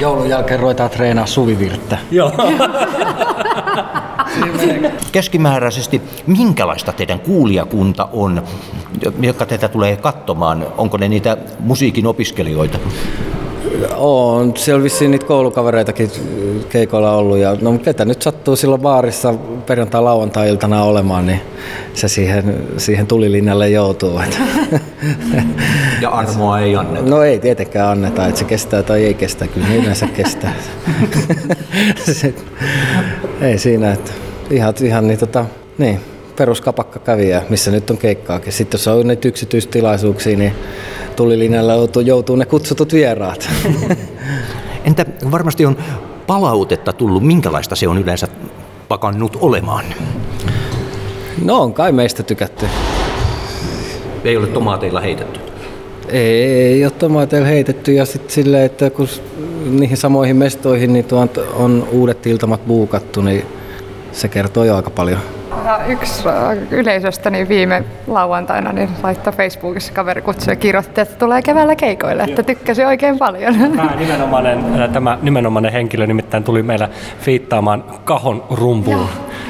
Joulun 0.00 0.28
jälkeen 0.28 0.60
ruvetaan 0.60 0.90
treenaa 0.90 1.26
suvivirttä. 1.26 1.98
Joo. 2.10 2.32
Keskimääräisesti 5.12 6.02
minkälaista 6.26 6.92
teidän 6.92 7.20
kuulijakunta 7.20 8.08
on, 8.12 8.42
jotka 9.20 9.46
teitä 9.46 9.68
tulee 9.68 9.96
katsomaan? 9.96 10.66
Onko 10.76 10.96
ne 10.96 11.08
niitä 11.08 11.36
musiikin 11.60 12.06
opiskelijoita? 12.06 12.78
On, 13.96 14.56
siellä 14.56 14.78
on 14.78 14.84
vissiin 14.84 15.10
niitä 15.10 15.26
koulukavereitakin 15.26 16.10
keikoilla 16.68 17.12
ollut. 17.12 17.38
Ja, 17.38 17.56
no 17.60 17.78
ketä 17.78 18.04
nyt 18.04 18.22
sattuu 18.22 18.56
silloin 18.56 18.80
baarissa 18.80 19.34
perjantai 19.66 20.02
lauantai 20.02 20.48
iltana 20.48 20.82
olemaan, 20.82 21.26
niin 21.26 21.40
se 21.94 22.08
siihen, 22.08 22.66
siihen 22.76 23.06
tulilinjalle 23.06 23.68
joutuu. 23.68 24.18
Et. 24.18 24.40
Ja 26.00 26.10
armoa 26.10 26.60
ei 26.60 26.76
anneta. 26.76 27.10
No 27.10 27.22
ei 27.22 27.38
tietenkään 27.38 27.88
anneta, 27.88 28.26
että 28.26 28.38
se 28.38 28.44
kestää 28.44 28.82
tai 28.82 29.04
ei 29.04 29.14
kestä, 29.14 29.46
kyllä 29.46 29.66
yleensä 29.74 30.06
kestää. 30.06 30.54
Se- 32.12 32.34
ei 33.40 33.58
siinä, 33.58 33.92
että 33.92 34.10
ihan, 34.50 34.74
ihan 34.82 35.06
niin, 35.06 35.18
tota, 35.18 35.44
niin, 35.78 36.00
peruskapakka 36.36 36.98
kävijä, 36.98 37.42
missä 37.48 37.70
nyt 37.70 37.90
on 37.90 37.98
keikkaakin. 37.98 38.52
Sitten 38.52 38.78
jos 38.78 38.88
on 38.88 39.06
näitä 39.06 39.28
yksityistilaisuuksia, 39.28 40.36
niin 40.36 40.52
tulilinjalla 41.16 41.74
joutuu, 41.74 42.02
joutuu 42.02 42.36
ne 42.36 42.44
kutsutut 42.44 42.92
vieraat. 42.92 43.50
Entä 44.84 45.06
varmasti 45.30 45.66
on 45.66 45.76
palautetta 46.26 46.92
tullut, 46.92 47.22
minkälaista 47.22 47.76
se 47.76 47.88
on 47.88 47.98
yleensä 47.98 48.28
pakannut 48.88 49.38
olemaan? 49.40 49.84
No 51.44 51.60
on 51.60 51.74
kai 51.74 51.92
meistä 51.92 52.22
tykätty. 52.22 52.66
Ei 54.24 54.36
ole 54.36 54.46
tomaateilla 54.46 55.00
heitetty. 55.00 55.40
Ei, 56.08 56.42
ei 56.52 56.84
ole 56.84 56.90
tomaateilla 56.90 57.48
heitetty 57.48 57.92
ja 57.92 58.04
sitten 58.04 58.30
silleen, 58.30 58.64
että 58.64 58.90
kun 58.90 59.08
niihin 59.70 59.96
samoihin 59.96 60.36
mestoihin 60.36 60.92
niin 60.92 61.06
on 61.54 61.88
uudet 61.92 62.26
iltamat 62.26 62.66
buukattu, 62.66 63.20
niin 63.20 63.44
se 64.12 64.28
kertoo 64.28 64.64
jo 64.64 64.76
aika 64.76 64.90
paljon. 64.90 65.20
Ja 65.64 65.86
yksi 65.86 66.28
äh, 66.28 66.58
yleisöstä 66.70 67.30
niin 67.30 67.48
viime 67.48 67.84
lauantaina 68.06 68.72
niin 68.72 68.88
laittoi 69.02 69.32
Facebookissa 69.32 69.92
kaveri 69.92 70.22
kutsui 70.22 70.52
ja 70.52 70.56
kirjoitti, 70.56 71.00
että 71.00 71.16
tulee 71.16 71.42
keväällä 71.42 71.76
keikoille, 71.76 72.22
että 72.22 72.42
tykkäsi 72.42 72.84
oikein 72.84 73.18
paljon. 73.18 73.54
Tämä 73.76 73.96
nimenomainen, 74.00 74.80
ää, 74.80 74.88
tämä 74.88 75.18
nimenomainen 75.22 75.72
henkilö 75.72 76.06
nimittäin 76.06 76.44
tuli 76.44 76.62
meillä 76.62 76.88
fiittaamaan 77.20 77.84
kahon 78.04 78.44
rumpuun 78.50 79.08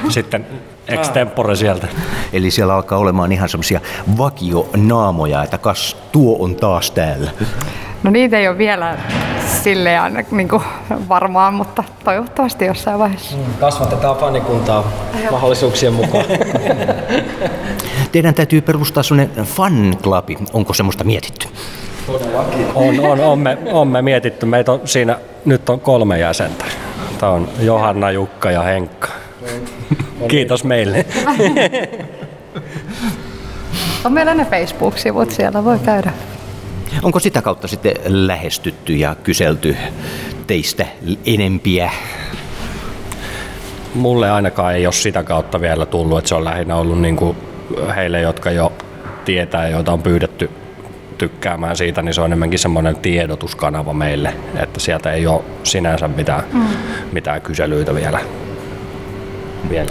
sitten 0.08 0.46
extempore 0.88 1.56
sieltä. 1.56 1.88
Eli 2.32 2.50
siellä 2.50 2.74
alkaa 2.74 2.98
olemaan 2.98 3.32
ihan 3.32 3.48
semmoisia 3.48 3.80
vakionaamoja, 4.18 5.42
että 5.42 5.58
kas 5.58 5.96
tuo 6.12 6.44
on 6.44 6.56
taas 6.56 6.90
täällä. 6.90 7.30
No 8.02 8.10
niitä 8.10 8.38
ei 8.38 8.48
ole 8.48 8.58
vielä 8.58 8.96
silleen 9.62 10.00
aina 10.00 10.22
niin 10.30 10.48
kuin 10.48 10.62
varmaan, 11.08 11.54
mutta 11.54 11.84
toivottavasti 12.04 12.64
jossain 12.64 12.98
vaiheessa. 12.98 13.36
Kasvatetaan 13.60 14.16
fanikuntaa 14.16 14.92
mahdollisuuksien 15.30 15.92
mukaan. 15.92 16.24
Teidän 18.12 18.34
täytyy 18.34 18.60
perustaa 18.60 19.02
sellainen 19.02 19.44
fan 19.44 19.96
clubi. 20.02 20.38
Onko 20.52 20.74
semmoista 20.74 21.04
mietitty? 21.04 21.48
On, 22.74 23.00
on, 23.00 23.20
on, 23.20 23.38
me, 23.38 23.58
on 23.72 23.88
me 23.88 24.02
mietitty. 24.02 24.46
Meitä 24.46 24.72
on 24.72 24.80
siinä 24.84 25.18
nyt 25.44 25.68
on 25.68 25.80
kolme 25.80 26.18
jäsentä. 26.18 26.64
Tämä 27.18 27.32
on 27.32 27.48
Johanna, 27.60 28.10
Jukka 28.10 28.50
ja 28.50 28.62
Henkka. 28.62 29.08
Kiitos 30.28 30.64
meille. 30.64 31.06
On 34.04 34.12
meillä 34.12 34.34
ne 34.34 34.44
Facebook-sivut, 34.44 35.30
siellä 35.30 35.64
voi 35.64 35.78
käydä. 35.78 36.12
Onko 37.02 37.20
sitä 37.20 37.42
kautta 37.42 37.68
sitten 37.68 37.94
lähestytty 38.04 38.92
ja 38.92 39.16
kyselty 39.22 39.76
teistä 40.46 40.86
enempiä? 41.26 41.90
Mulle 43.94 44.30
ainakaan 44.30 44.74
ei 44.74 44.86
ole 44.86 44.92
sitä 44.92 45.22
kautta 45.22 45.60
vielä 45.60 45.86
tullut, 45.86 46.18
että 46.18 46.28
se 46.28 46.34
on 46.34 46.44
lähinnä 46.44 46.76
ollut 46.76 47.00
niin 47.00 47.16
kuin 47.16 47.36
heille, 47.96 48.20
jotka 48.20 48.50
jo 48.50 48.72
tietää, 49.24 49.68
joita 49.68 49.92
on 49.92 50.02
pyydetty 50.02 50.50
tykkäämään 51.18 51.76
siitä, 51.76 52.02
niin 52.02 52.14
se 52.14 52.20
on 52.20 52.26
enemmänkin 52.26 52.58
semmoinen 52.58 52.96
tiedotuskanava 52.96 53.92
meille, 53.92 54.34
että 54.56 54.80
sieltä 54.80 55.12
ei 55.12 55.26
ole 55.26 55.42
sinänsä 55.64 56.08
mitään, 56.08 56.44
mm. 56.52 56.66
mitään 57.12 57.40
kyselyitä 57.40 57.94
vielä. 57.94 58.20
vielä. 59.70 59.90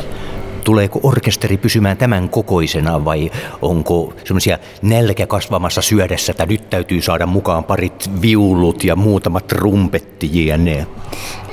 Tuleeko 0.70 1.00
orkesteri 1.04 1.58
pysymään 1.58 1.98
tämän 1.98 2.30
kokoisena 2.30 3.06
vai 3.06 3.32
onko 3.62 4.14
semmoisia 4.24 4.58
nälkä 4.82 5.28
kasvamassa 5.28 5.82
syödessä, 5.82 6.32
että 6.32 6.46
nyt 6.46 6.70
täytyy 6.70 7.02
saada 7.02 7.26
mukaan 7.26 7.64
parit 7.64 8.12
viulut 8.22 8.84
ja 8.84 8.96
muutamat 8.96 9.48
trumpetti 9.48 10.48
jne? 10.48 10.88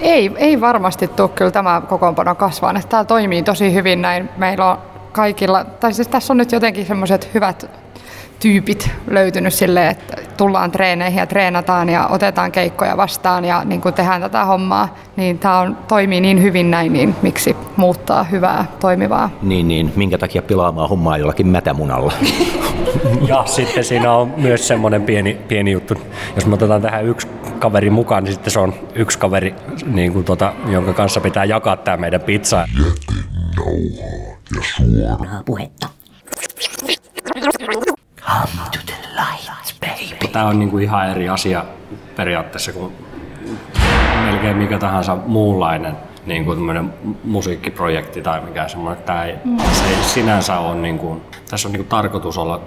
Ei, 0.01 0.31
ei 0.37 0.61
varmasti 0.61 1.09
tule 1.09 1.29
kyllä 1.29 1.51
tämä 1.51 1.83
kokoonpano 1.89 2.35
kasvaa. 2.35 2.75
Tämä 2.89 3.05
toimii 3.05 3.43
tosi 3.43 3.75
hyvin 3.75 4.03
näin. 4.03 4.29
Meillä 4.37 4.71
on 4.71 4.79
kaikilla, 5.17 5.65
tai 5.65 5.93
siis 5.93 6.09
tässä 6.09 6.33
on 6.33 6.37
nyt 6.37 6.53
jotenkin 6.53 6.87
semmoiset 6.87 7.35
hyvät 7.35 7.71
tyypit 8.41 8.91
löytynyt 9.11 9.55
sille, 9.55 9.89
että 9.89 10.17
tullaan 10.37 10.71
treeneihin 10.71 11.19
ja 11.19 11.27
treenataan 11.27 11.89
ja 11.89 12.07
otetaan 12.07 12.53
keikkoja 12.53 12.97
vastaan 12.97 13.45
ja 13.45 13.65
niin 13.65 13.81
kuin 13.81 13.95
tehdään 13.95 14.21
tätä 14.21 14.45
hommaa, 14.45 14.95
niin 15.17 15.39
tämä 15.39 15.59
on, 15.59 15.77
toimii 15.89 16.21
niin 16.21 16.43
hyvin 16.43 16.71
näin, 16.71 16.93
niin 16.93 17.17
miksi 17.23 17.57
muuttaa 17.77 18.25
hyvää, 18.25 18.65
toimivaa. 18.81 19.31
Niin, 19.43 19.69
niin, 19.69 19.93
minkä 19.97 20.19
takia 20.19 20.43
pilaamaan 20.43 20.89
hommaa 20.89 21.19
jollakin 21.19 21.47
mätämunalla? 21.47 22.13
Ja 23.29 23.43
sitten 23.47 23.85
siinä 23.85 24.13
on 24.13 24.35
myös 24.37 24.69
semmoinen 24.69 25.03
pieni, 25.03 25.35
pieni 25.49 25.73
juttu, 25.73 25.95
jos 26.35 26.47
me 26.47 26.55
otetaan 26.55 26.83
tähän 26.83 27.05
yksi 27.05 27.29
kaveri 27.59 27.91
mukaan, 27.91 28.25
niin 28.25 28.33
sitten 28.33 28.51
se 28.51 28.59
on 28.59 28.75
yksi 28.95 29.19
kaveri, 29.19 29.55
niin 29.87 30.13
kuin 30.13 30.25
tota, 30.25 30.53
jonka 30.69 30.93
kanssa 30.93 31.21
pitää 31.21 31.45
jakaa 31.45 31.77
tämä 31.77 31.97
meidän 31.97 32.21
pizza. 32.21 32.69
Nauhaa 33.57 34.37
ja 34.57 34.63
suoraa. 34.77 35.43
Puhetta. 35.47 35.89
Come 38.21 38.69
to 38.73 38.79
the 38.87 38.95
light, 39.15 39.81
baby. 39.81 40.33
Tämä 40.33 40.45
on 40.47 40.59
niin 40.59 40.71
kuin 40.71 40.85
ihan 40.85 41.11
eri 41.11 41.29
asia 41.29 41.65
periaatteessa 42.17 42.73
kuin 42.73 42.93
melkein 44.25 44.57
mikä 44.57 44.79
tahansa 44.79 45.17
muunlainen 45.27 45.97
niin 46.27 46.45
kuin 46.45 46.91
musiikkiprojekti 47.25 48.23
tai 48.23 48.41
mikä 48.41 48.69
semmoinen. 48.69 49.05
Tämä 49.05 49.25
ei, 49.25 49.35
se 49.73 49.85
ei 49.89 49.97
sinänsä 50.03 50.59
ole, 50.59 50.77
niin 50.77 50.99
kuin, 50.99 51.23
tässä 51.51 51.69
on 51.69 51.73
niin 51.73 51.81
kuin 51.81 51.89
tarkoitus 51.89 52.39
olla 52.39 52.61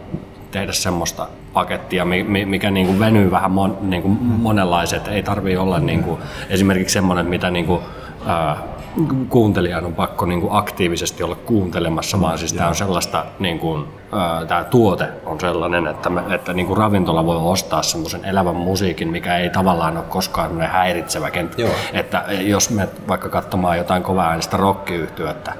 tehdä 0.51 0.71
semmoista 0.71 1.27
pakettia, 1.53 2.05
mi- 2.05 2.23
mi- 2.23 2.45
mikä 2.45 2.71
niin 2.71 2.87
kuin 2.87 2.99
venyy 2.99 3.31
vähän 3.31 3.51
mon, 3.51 3.77
niin 3.81 4.01
kuin 4.01 4.13
monenlaiset. 4.23 5.07
Ei 5.07 5.23
tarvii 5.23 5.57
olla 5.57 5.79
niin 5.79 6.03
kuin, 6.03 6.21
esimerkiksi 6.49 6.93
semmoinen, 6.93 7.25
mitä 7.25 7.49
niin 7.51 7.65
kuin, 7.65 7.81
ää, 8.25 8.57
kuuntelijan 9.29 9.85
on 9.85 9.93
pakko 9.93 10.25
niin 10.25 10.41
kuin 10.41 10.53
aktiivisesti 10.53 11.23
olla 11.23 11.35
kuuntelemassa, 11.35 12.21
vaan 12.21 12.37
siis 12.37 12.53
tämä 12.53 12.69
on 12.69 12.75
sellaista, 12.75 13.25
niin 13.39 13.59
kuin, 13.59 13.85
ää, 14.11 14.45
tämä 14.45 14.63
tuote 14.63 15.07
on 15.25 15.39
sellainen, 15.39 15.87
että, 15.87 16.09
me, 16.09 16.21
että 16.35 16.53
niin 16.53 16.67
kuin 16.67 16.77
ravintola 16.77 17.25
voi 17.25 17.37
ostaa 17.37 17.83
semmoisen 17.83 18.25
elävän 18.25 18.55
musiikin, 18.55 19.07
mikä 19.07 19.37
ei 19.37 19.49
tavallaan 19.49 19.97
ole 19.97 20.05
koskaan 20.09 20.61
häiritsevä 20.61 21.31
kenttä. 21.31 21.63
Että 21.93 22.25
jos 22.29 22.69
me 22.69 22.87
vaikka 23.07 23.29
katsomaan 23.29 23.77
jotain 23.77 24.03
kovaa 24.03 24.29
äänistä 24.29 24.57
rockiyhtyötä, 24.57 25.53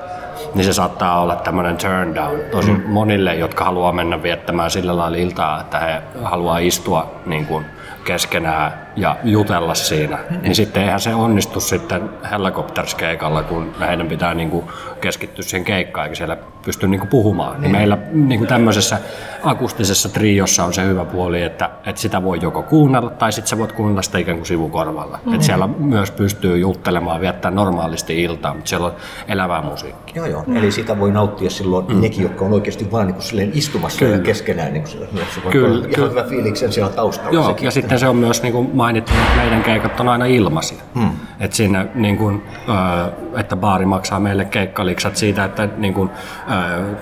niin 0.56 0.65
se 0.65 0.73
saattaa 0.73 1.21
olla 1.21 1.36
tämmöinen 1.36 1.77
turn 1.77 2.15
down 2.15 2.39
tosi 2.51 2.71
mm. 2.71 2.84
monille, 2.86 3.36
jotka 3.36 3.65
haluaa 3.65 3.91
mennä 3.91 4.23
viettämään 4.23 4.71
sillä 4.71 4.97
lailla 4.97 5.17
iltaa, 5.17 5.62
että 5.62 5.80
he 5.80 6.01
haluaa 6.23 6.58
istua 6.58 7.12
niin 7.25 7.45
kuin 7.45 7.65
keskenään 8.03 8.88
ja 8.95 9.15
jutella 9.23 9.75
siinä. 9.75 10.19
Niin 10.41 10.55
sitten 10.55 10.83
eihän 10.83 10.99
se 10.99 11.15
onnistu 11.15 11.59
sitten 11.59 12.09
helikopterskeikalla, 12.31 13.43
kun 13.43 13.73
heidän 13.79 14.07
pitää 14.07 14.33
niin 14.33 14.49
kuin 14.49 14.65
keskittyä 15.01 15.43
siihen 15.43 15.65
keikkaan, 15.65 16.05
eikä 16.05 16.15
siellä 16.15 16.38
pysty 16.65 16.88
niin 16.88 16.99
kuin 16.99 17.09
puhumaan. 17.09 17.62
Niin 17.62 17.71
meillä 17.71 17.97
niin 18.12 18.39
kuin 18.39 18.47
tämmöisessä 18.47 18.97
akustisessa 19.43 20.09
triossa 20.09 20.65
on 20.65 20.73
se 20.73 20.85
hyvä 20.85 21.05
puoli, 21.05 21.41
että, 21.41 21.69
että 21.85 22.01
sitä 22.01 22.23
voi 22.23 22.39
joko 22.41 22.63
kuunnella 22.63 23.09
tai 23.09 23.31
sitten 23.31 23.49
sä 23.49 23.57
voit 23.57 23.71
kuunnella 23.71 24.01
sitä 24.01 24.17
ikään 24.17 24.38
kuin 24.38 24.45
sivukorvalla. 24.45 25.19
Mm. 25.25 25.33
Että 25.33 25.45
siellä 25.45 25.67
myös 25.67 26.12
pystyy 26.12 26.57
juttelemaan, 26.57 27.21
viettää 27.21 27.51
normaalisti 27.51 28.23
iltaa, 28.23 28.53
mutta 28.53 28.69
siellä 28.69 28.88
on 28.88 28.93
elävää 29.27 29.62
musiikkia. 29.62 30.15
Joo, 30.15 30.25
joo. 30.25 30.43
Eli 30.55 30.71
sitä 30.71 30.99
voi 30.99 31.12
nauttia 31.12 31.49
silloin 31.49 31.85
mm. 31.88 32.01
nekin, 32.01 32.23
jotka 32.23 32.45
on 32.45 32.53
oikeasti 32.53 32.91
vaan 32.91 33.07
niin 33.07 33.15
kuin 33.15 33.51
istumassa 33.53 33.99
Kyllä. 33.99 34.19
keskenään. 34.19 34.73
Niin 34.73 34.83
kuin 34.83 34.91
se, 34.91 34.97
se 35.35 35.43
voi 35.43 35.51
Kyllä, 35.51 35.67
olla 35.67 35.77
ihan 35.77 35.91
kyllä. 35.95 36.09
hyvä 36.09 36.23
fiiliksen 36.23 36.71
siellä 36.71 36.91
taustalla. 36.91 37.31
Joo, 37.31 37.47
sekin. 37.47 37.65
ja 37.65 37.71
sitten 37.71 37.88
se 37.97 38.08
on 38.08 38.15
myös 38.15 38.43
niin 38.43 38.54
kuin 38.54 38.69
mainittu, 38.73 39.12
että 39.13 39.36
meidän 39.36 39.63
keikat 39.63 39.99
on 39.99 40.10
aina 40.10 40.25
ilmaisia. 40.25 40.78
Hmm. 40.95 41.10
Että 41.39 41.58
siinä, 41.58 41.86
niin 41.95 42.17
kuin, 42.17 42.41
ö, 42.69 43.12
että 43.39 43.56
baari 43.56 43.86
maksaa 43.86 44.19
meille 44.19 44.45
keikkaliksat 44.45 45.15
siitä, 45.15 45.45
että 45.45 45.69
niin 45.78 45.93
kuin, 45.93 46.10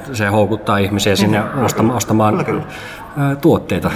ö, 0.07 0.15
se 0.15 0.27
houkuttaa 0.27 0.77
ihmisiä 0.77 1.15
sinne 1.15 1.43
ostamaan, 1.63 1.97
ostamaan 1.97 2.45
ö, 2.47 3.35
tuotteita, 3.35 3.91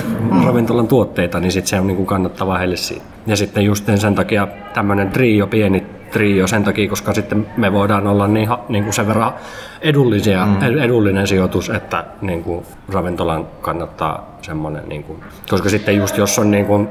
ravintolan 0.46 0.88
tuotteita, 0.88 1.40
niin 1.40 1.52
sitten 1.52 1.70
se 1.70 1.80
on 1.80 1.88
niin 1.88 1.98
kuin 1.98 2.08
kannattavaa 2.08 2.58
heille 2.58 2.78
siitä. 2.78 3.06
Ja 3.28 3.38
sitten 3.38 3.64
just 3.64 3.86
sen 3.96 4.16
takia 4.16 4.48
tämmöinen 4.74 5.10
trio, 5.10 5.48
pieni 5.48 6.01
trio 6.12 6.48
sen 6.48 6.64
takia, 6.64 6.90
koska 6.90 7.14
sitten 7.14 7.48
me 7.58 7.74
voidaan 7.74 8.08
olla 8.08 8.28
niin, 8.28 8.50
niin 8.70 8.84
kuin 8.84 8.94
sen 8.94 9.08
verran 9.08 9.34
edullisia, 9.82 10.46
mm. 10.46 10.80
edullinen 10.80 11.28
sijoitus, 11.28 11.70
että 11.70 12.06
niin 12.22 12.44
kuin 12.44 12.66
ravintolan 12.90 13.48
kannattaa 13.62 14.38
semmoinen, 14.42 14.90
niin 14.90 15.04
kuin, 15.04 15.20
koska 15.50 15.70
sitten 15.70 15.96
just 15.96 16.18
jos 16.18 16.40
on 16.40 16.52
niin 16.52 16.66
kuin, 16.66 16.88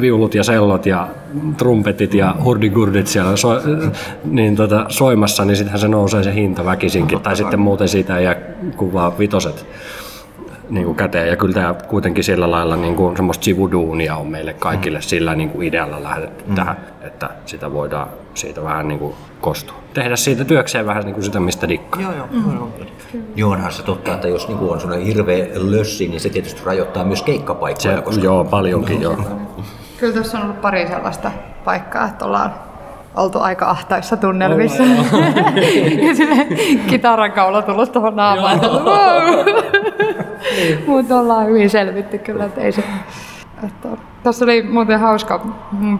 viulut 0.00 0.34
ja 0.34 0.44
sellot 0.44 0.86
ja 0.86 1.08
trumpetit 1.56 2.14
ja 2.14 2.34
hurdigurdit 2.44 3.06
siellä 3.06 3.36
so, 3.36 3.48
niin 4.24 4.56
tota, 4.56 4.86
soimassa, 4.88 5.44
niin 5.44 5.56
sittenhän 5.56 5.80
se 5.80 5.88
nousee 5.88 6.22
se 6.22 6.34
hinta 6.34 6.64
väkisinkin, 6.64 7.20
tai 7.20 7.36
sitten 7.36 7.60
muuten 7.60 7.88
siitä 7.88 8.18
ei 8.18 8.24
jää 8.24 8.36
kuin 8.76 8.92
vaan 8.92 9.18
vitoset 9.18 9.66
niin 10.70 10.84
kuin 10.84 10.96
käteen. 10.96 11.28
Ja 11.28 11.36
kyllä 11.36 11.54
tämä 11.54 11.74
kuitenkin 11.74 12.24
sillä 12.24 12.50
lailla 12.50 12.76
niin 12.76 12.96
kuin 12.96 13.16
semmoista 13.16 13.44
sivuduunia 13.44 14.16
on 14.16 14.26
meille 14.26 14.52
kaikille 14.52 14.98
mm. 14.98 15.02
sillä 15.02 15.34
niin 15.34 15.50
kuin 15.50 15.68
idealla 15.68 16.02
lähdetty 16.02 16.44
mm. 16.46 16.54
tähän, 16.54 16.76
että 17.00 17.30
sitä 17.46 17.72
voidaan 17.72 18.08
siitä 18.34 18.62
vähän 18.62 18.88
niin 18.88 18.98
kuin 18.98 19.14
kostua. 19.40 19.76
Tehdä 19.94 20.16
siitä 20.16 20.44
työkseen 20.44 20.86
vähän 20.86 21.04
niin 21.04 21.14
kuin 21.14 21.24
sitä, 21.24 21.40
mistä 21.40 21.68
dikkaa. 21.68 22.02
Joo, 22.02 22.12
joo. 22.12 22.26
Mm. 22.30 23.22
Joo, 23.36 23.50
onhan 23.50 23.72
se 23.72 23.82
totta, 23.82 24.14
että 24.14 24.28
jos 24.28 24.48
niinku 24.48 24.70
on 24.70 24.80
sellainen 24.80 25.06
hirveä 25.06 25.46
lössi, 25.54 26.08
niin 26.08 26.20
se 26.20 26.28
tietysti 26.28 26.62
rajoittaa 26.64 27.04
myös 27.04 27.22
keikkapaikkoja. 27.22 27.96
Se, 27.96 28.02
koska... 28.02 28.24
Joo, 28.24 28.44
paljonkin 28.44 29.02
joo. 29.02 29.16
Kyllä 30.00 30.14
tässä 30.14 30.38
on 30.38 30.44
ollut 30.44 30.60
pari 30.60 30.88
sellaista 30.88 31.30
paikkaa, 31.64 32.06
että 32.06 32.24
ollaan 32.24 32.54
oltu 33.14 33.38
aika 33.40 33.70
ahtaissa 33.70 34.16
tunnelmissa. 34.16 34.82
ja 36.06 36.14
sille 36.14 36.46
kitaran 36.86 37.32
kaula 37.32 37.62
tullut 37.62 37.92
tuohon 37.92 38.16
naamaan. 38.16 38.60
Wow. 40.40 40.86
Mutta 40.86 41.18
ollaan 41.18 41.46
hyvin 41.46 41.70
selvitty 41.70 42.18
kyllä, 42.18 42.44
että 42.44 42.60
ei 42.60 42.72
se... 42.72 42.84
Että, 43.66 43.88
tässä 44.22 44.44
oli 44.44 44.62
muuten 44.62 45.00
hauska, 45.00 45.46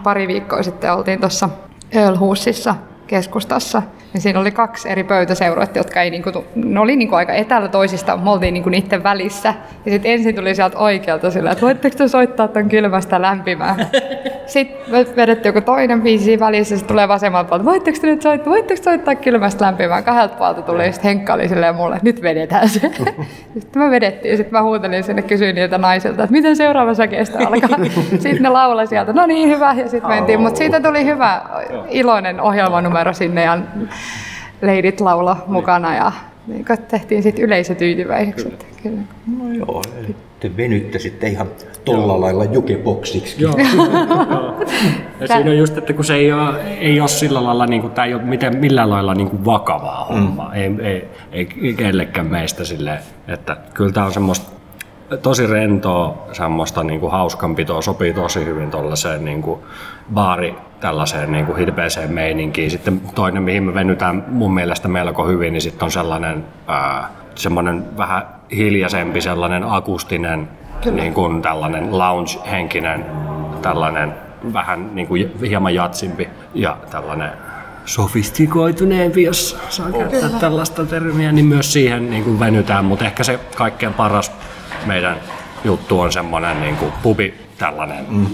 pari 0.03 0.27
viikkoa 0.27 0.63
sitten 0.63 0.93
oltiin 0.93 1.19
tuossa 1.19 1.49
Ölhuusissa 1.95 2.75
keskustassa, 3.07 3.81
niin 4.13 4.21
siinä 4.21 4.39
oli 4.39 4.51
kaksi 4.51 4.89
eri 4.89 5.03
pöytäseuroetta, 5.03 5.79
jotka 5.79 6.01
ei 6.01 6.09
niinku, 6.09 6.45
ne 6.55 6.79
oli 6.79 6.95
niinku 6.95 7.15
aika 7.15 7.33
etäällä 7.33 7.67
toisista, 7.67 8.17
me 8.17 8.31
oltiin 8.31 8.53
niinku 8.53 8.69
niiden 8.69 9.03
välissä. 9.03 9.53
Ja 9.85 9.91
sitten 9.91 10.11
ensin 10.11 10.35
tuli 10.35 10.55
sieltä 10.55 10.77
oikealta 10.77 11.31
sillä, 11.31 11.51
että 11.51 11.61
voitteko 11.61 11.97
te 11.97 12.07
soittaa 12.07 12.47
ton 12.47 12.69
kylmästä 12.69 13.21
lämpimään. 13.21 13.75
Sitten 14.51 14.91
me 14.91 15.05
vedettiin 15.15 15.49
joku 15.55 15.61
toinen 15.61 16.01
biisi 16.01 16.39
välissä, 16.39 16.75
sitten 16.75 16.87
tulee 16.87 17.07
vasemmalta 17.07 17.49
puolelta, 17.49 17.69
voitteko 17.69 17.97
te 18.01 18.07
nyt 18.07 18.21
soittaa, 18.21 18.51
voitteko 18.51 18.83
soittaa 18.83 19.15
kylmästä 19.15 19.65
lämpimään. 19.65 20.03
Kahdelta 20.03 20.35
puolelta 20.35 20.61
tuli, 20.61 20.83
sitten 20.83 21.03
Henkka 21.03 21.33
oli 21.33 21.47
silleen 21.47 21.75
mulle, 21.75 21.99
nyt 22.01 22.21
vedetään 22.21 22.69
se. 22.69 22.79
sitten 23.59 23.81
me 23.81 23.91
vedettiin, 23.91 24.37
sitten 24.37 24.53
mä 24.53 24.63
huutelin 24.63 25.03
sinne, 25.03 25.21
kysyin 25.21 25.55
niiltä 25.55 25.77
naisilta, 25.77 26.23
että 26.23 26.31
miten 26.31 26.55
seuraava 26.55 26.93
säkeestä 26.93 27.39
alkaa. 27.39 27.79
sitten 28.23 28.43
ne 28.43 28.49
laulaa 28.49 28.85
sieltä, 28.85 29.13
no 29.13 29.25
niin 29.25 29.49
hyvä, 29.49 29.73
ja 29.73 29.89
sitten 29.89 30.09
mentiin. 30.09 30.41
Mutta 30.41 30.57
siitä 30.57 30.79
tuli 30.79 31.05
hyvä, 31.05 31.41
iloinen 31.89 32.41
ohjelmanumero 32.41 33.13
sinne, 33.13 33.43
ja 33.43 33.57
leidit 34.61 35.01
laulo 35.01 35.37
mukana, 35.47 35.95
ja 35.95 36.11
niin 36.47 36.65
tehtiin 36.87 37.23
sitten 37.23 37.45
yleisö 37.45 37.75
tyytyväiseksi. 37.75 38.47
Että 38.47 38.65
kyllä. 38.83 39.01
No 39.37 39.53
joo, 39.53 39.81
eli 39.99 40.15
Te 40.41 40.57
venytte 40.57 40.99
sitten 40.99 41.31
ihan 41.31 41.47
tolla 41.85 42.21
lailla 42.21 42.43
jukeboksiksi. 42.43 43.41
Joo. 43.41 43.53
Joo. 44.29 44.65
ja 45.19 45.27
siinä 45.27 45.49
on 45.51 45.57
just, 45.57 45.77
että 45.77 45.93
kun 45.93 46.05
se 46.05 46.15
ei 46.15 46.33
ole, 46.33 46.61
ei 46.61 46.99
ole 46.99 47.07
sillä 47.07 47.43
lailla, 47.43 47.65
niin 47.65 47.81
kuin, 47.81 47.93
tämä 47.93 48.05
ei 48.05 48.13
ole 48.13 48.23
miten, 48.23 48.57
millään 48.57 48.89
lailla 48.89 49.13
niin 49.13 49.29
kuin 49.29 49.45
vakavaa 49.45 50.05
hommaa. 50.05 50.49
Mm. 50.49 50.53
Ei, 50.55 50.71
ei, 50.81 51.09
ei 51.31 51.73
kellekään 51.73 52.27
meistä 52.27 52.65
silleen, 52.65 52.99
että 53.27 53.57
kyllä 53.73 53.91
tämä 53.91 54.05
on 54.05 54.13
semmoista 54.13 54.51
tosi 55.21 55.47
rentoa, 55.47 56.27
semmoista 56.31 56.83
niin 56.83 56.99
kuin 56.99 57.11
hauskanpitoa, 57.11 57.81
sopii 57.81 58.13
tosi 58.13 58.45
hyvin 58.45 58.71
tuollaiseen 58.71 59.25
niin 59.25 59.41
kuin 59.41 59.59
baari 60.13 60.55
tällaiseen 60.79 61.31
niin 61.31 61.45
kuin 61.45 61.57
hilpeeseen 61.57 62.13
meininkiin. 62.13 62.71
Sitten 62.71 63.01
toinen, 63.15 63.43
mihin 63.43 63.63
me 63.63 63.73
venytään 63.73 64.25
mun 64.27 64.53
mielestä 64.53 64.87
melko 64.87 65.27
hyvin, 65.27 65.53
niin 65.53 65.61
sitten 65.61 65.85
on 65.85 65.91
sellainen 65.91 66.45
ää, 66.67 67.20
semmoinen 67.35 67.97
vähän 67.97 68.27
hiljaisempi, 68.51 69.21
sellainen 69.21 69.63
akustinen, 69.63 70.49
niin 70.91 71.13
kuin 71.13 71.41
tällainen 71.41 71.97
lounge-henkinen, 71.97 73.05
tällainen 73.61 74.13
vähän 74.53 74.95
niin 74.95 75.07
kuin 75.07 75.31
hieman 75.41 75.75
jatsimpi 75.75 76.29
ja 76.53 76.77
tällainen 76.91 77.31
sofistikoituneempi, 77.85 79.23
jos 79.23 79.57
saa 79.69 79.91
käyttää 79.91 80.29
tällaista 80.29 80.85
termiä, 80.85 81.31
niin 81.31 81.45
myös 81.45 81.73
siihen 81.73 82.09
niin 82.09 82.23
kuin 82.23 82.39
venytään, 82.39 82.85
mutta 82.85 83.05
ehkä 83.05 83.23
se 83.23 83.39
kaikkein 83.55 83.93
paras 83.93 84.31
meidän 84.85 85.17
juttu 85.63 85.99
on 85.99 86.11
semmoinen 86.11 86.61
niin 86.61 86.75
kuin 86.75 86.91
pubi 87.03 87.33
tällainen. 87.57 88.05
Mm. 88.09 88.27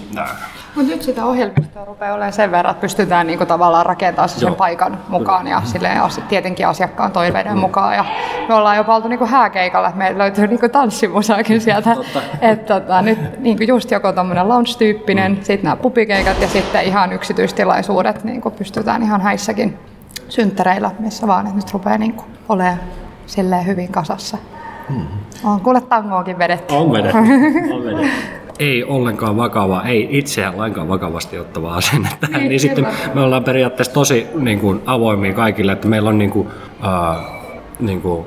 Mutta 0.78 0.92
nyt 0.92 1.02
sitä 1.02 1.26
ohjelmistoa 1.26 1.86
rupeaa 1.86 2.14
olemaan 2.14 2.34
sen 2.34 2.52
verran, 2.52 2.72
että 2.72 2.82
pystytään 2.82 3.28
niinku 3.28 3.46
tavallaan 3.46 3.86
rakentamaan 3.86 4.30
se 4.30 4.40
sen 4.40 4.48
Joo. 4.48 4.56
paikan 4.56 5.00
mukaan 5.10 5.48
ja 5.48 5.62
silleen, 5.66 6.02
asi- 6.02 6.22
tietenkin 6.22 6.68
asiakkaan 6.68 7.12
toiveiden 7.12 7.58
mukaan. 7.58 7.96
Ja 7.96 8.06
me 8.48 8.56
ollaan 8.56 8.78
jopa 8.78 8.96
oltu 8.96 9.08
niinku 9.08 9.26
hääkeikalla, 9.26 9.88
että 9.88 9.98
meillä 9.98 10.18
löytyy 10.18 10.48
niinku 10.48 10.70
tanssimusaakin 10.70 11.62
sieltä. 11.62 11.96
Että 12.42 12.80
tota, 12.80 13.02
nyt 13.02 13.40
niinku 13.40 13.64
just 13.64 13.92
joko 13.92 14.12
tämmöinen 14.12 14.48
lounge-tyyppinen, 14.50 15.32
mm. 15.32 15.38
sitten 15.38 15.64
nämä 15.64 15.76
pubikeikat 15.76 16.42
ja 16.42 16.48
sitten 16.48 16.84
ihan 16.84 17.14
yksityistilaisuudet 17.14 18.24
niinku 18.24 18.52
pystytään 18.52 19.04
ihan 19.04 19.22
häissäkin 19.22 19.78
synttäreillä, 20.30 20.92
missä 21.00 21.28
vaan, 21.28 21.46
että 21.46 21.58
nyt 21.58 21.74
rupeaa 21.74 21.98
niinku 21.98 22.24
olemaan 22.50 22.80
silleen 23.26 23.66
hyvin 23.66 23.92
kasassa. 23.92 24.38
Mm. 24.90 25.06
On 25.44 25.62
kuule 25.62 25.82
tangoakin 25.82 26.38
vedetty. 26.38 26.74
On 26.74 26.92
vedetty. 26.92 27.18
On 27.74 27.84
vedetty. 27.84 28.10
Ei 28.60 28.84
ollenkaan 28.84 29.38
vakava, 29.38 29.84
ei 29.84 30.08
itseään 30.12 30.58
lainkaan 30.58 30.88
vakavasti 30.88 31.40
ottava 31.40 31.76
asenne 31.76 32.10
tähän. 32.20 32.40
Niin, 32.40 32.50
niin 32.50 32.60
sitten 32.60 32.88
me 33.14 33.22
ollaan 33.22 33.44
periaatteessa 33.44 33.94
tosi 33.94 34.28
niin 34.36 34.60
kuin, 34.60 34.82
avoimia 34.86 35.34
kaikille, 35.34 35.72
että 35.72 35.88
meillä 35.88 36.10
on 36.10 36.18
niin 36.18 36.32
kuin, 36.32 36.48
äh, 36.86 37.18
niin 37.80 38.02
kuin, 38.02 38.26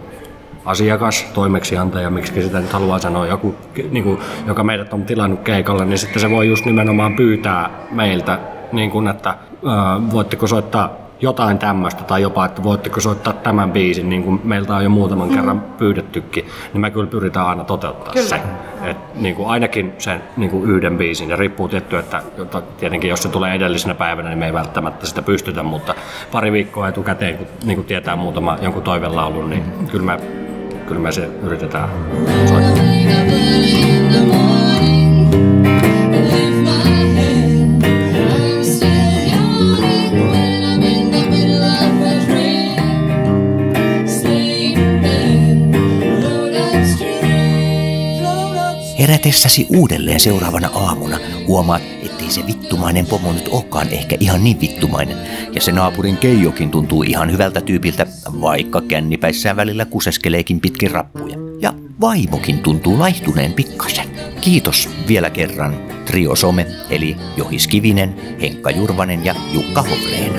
asiakas, 0.64 1.27
toimeksiantaja, 1.35 2.11
miksi 2.11 2.43
sitä 2.43 2.61
nyt 2.61 2.73
haluaa 2.73 2.99
sanoa, 2.99 3.27
joku, 3.27 3.55
niin 3.90 4.05
kuin, 4.05 4.19
joka 4.47 4.64
meidät 4.64 4.93
on 4.93 5.05
tilannut 5.05 5.40
keikalle, 5.40 5.85
niin 5.85 5.99
sitten 5.99 6.21
se 6.21 6.31
voi 6.31 6.49
just 6.49 6.64
nimenomaan 6.64 7.16
pyytää 7.16 7.71
meiltä, 7.90 8.38
niin 8.73 8.90
kuin, 8.90 9.09
että 9.09 9.31
äh, 9.31 10.12
voitteko 10.12 10.47
soittaa 10.47 11.10
jotain 11.20 11.59
tämmöistä 11.59 12.04
tai 12.04 12.22
jopa, 12.22 12.44
että 12.44 12.62
voitteko 12.62 13.00
soittaa 13.00 13.33
tämän 13.33 13.72
biisin, 13.72 14.09
niin 14.09 14.22
kuin 14.22 14.40
meiltä 14.44 14.76
on 14.76 14.85
jo 14.85 14.90
muutaman 14.90 15.28
mm. 15.28 15.35
kerran 15.35 15.61
pyydettykin, 15.61 16.46
niin 16.72 16.80
me 16.80 16.90
kyllä 16.90 17.06
pyritään 17.06 17.46
aina 17.46 17.64
toteuttaa 17.64 18.12
kyllä. 18.12 18.28
sen. 18.28 18.40
Et, 18.85 18.96
niin 19.14 19.35
kuin 19.35 19.48
ainakin 19.48 19.92
sen 19.98 20.22
niin 20.37 20.50
kuin 20.50 20.70
yhden 20.70 20.98
biisin, 20.98 21.30
ja 21.30 21.37
riippuu 21.37 21.68
tietty, 21.68 21.98
että 21.98 22.22
tietenkin 22.78 23.11
jos 23.11 23.22
se 23.22 23.28
tulee 23.28 23.54
edellisenä 23.54 23.94
päivänä, 23.94 24.28
niin 24.28 24.38
me 24.38 24.46
ei 24.46 24.52
välttämättä 24.52 25.06
sitä 25.06 25.22
pystytä, 25.22 25.62
mutta 25.62 25.94
pari 26.33 26.52
viikkoa 26.52 26.88
etukäteen, 26.88 27.38
kun 27.38 27.46
niin 27.64 27.76
kuin 27.76 27.87
tietää 27.87 28.16
muutama 28.16 28.59
jonkun 28.62 28.83
toivelaulun, 28.83 29.50
niin 29.50 29.64
kyllä 29.90 30.04
me, 30.04 30.20
kyllä 30.87 31.00
me 31.00 31.12
se 31.12 31.28
yritetään 31.42 31.88
soittaa. 32.48 32.85
Herätessäsi 49.11 49.66
uudelleen 49.77 50.20
seuraavana 50.20 50.68
aamuna 50.75 51.18
huomaat, 51.46 51.83
ettei 52.03 52.31
se 52.31 52.46
vittumainen 52.46 53.07
pomo 53.07 53.33
nyt 53.33 53.49
olekaan 53.49 53.88
ehkä 53.88 54.16
ihan 54.20 54.44
niin 54.44 54.61
vittumainen. 54.61 55.16
Ja 55.53 55.61
se 55.61 55.73
naapurin 55.73 56.16
Keijokin 56.16 56.70
tuntuu 56.70 57.03
ihan 57.03 57.33
hyvältä 57.33 57.61
tyypiltä, 57.61 58.07
vaikka 58.40 58.81
kännipäissään 58.81 59.57
välillä 59.57 59.85
kuseskeleekin 59.85 60.61
pitkin 60.61 60.90
rappuja. 60.90 61.37
Ja 61.61 61.75
vaimokin 62.01 62.59
tuntuu 62.59 62.99
laihtuneen 62.99 63.53
pikkasen. 63.53 64.07
Kiitos 64.40 64.88
vielä 65.09 65.31
kerran 65.31 65.77
Trio 66.05 66.37
Some, 66.37 66.66
eli 66.90 67.16
Johis 67.37 67.66
Kivinen, 67.66 68.14
Henkka 68.40 68.70
Jurvanen 68.70 69.25
ja 69.25 69.35
Jukka 69.53 69.83
Hovleen. 69.83 70.33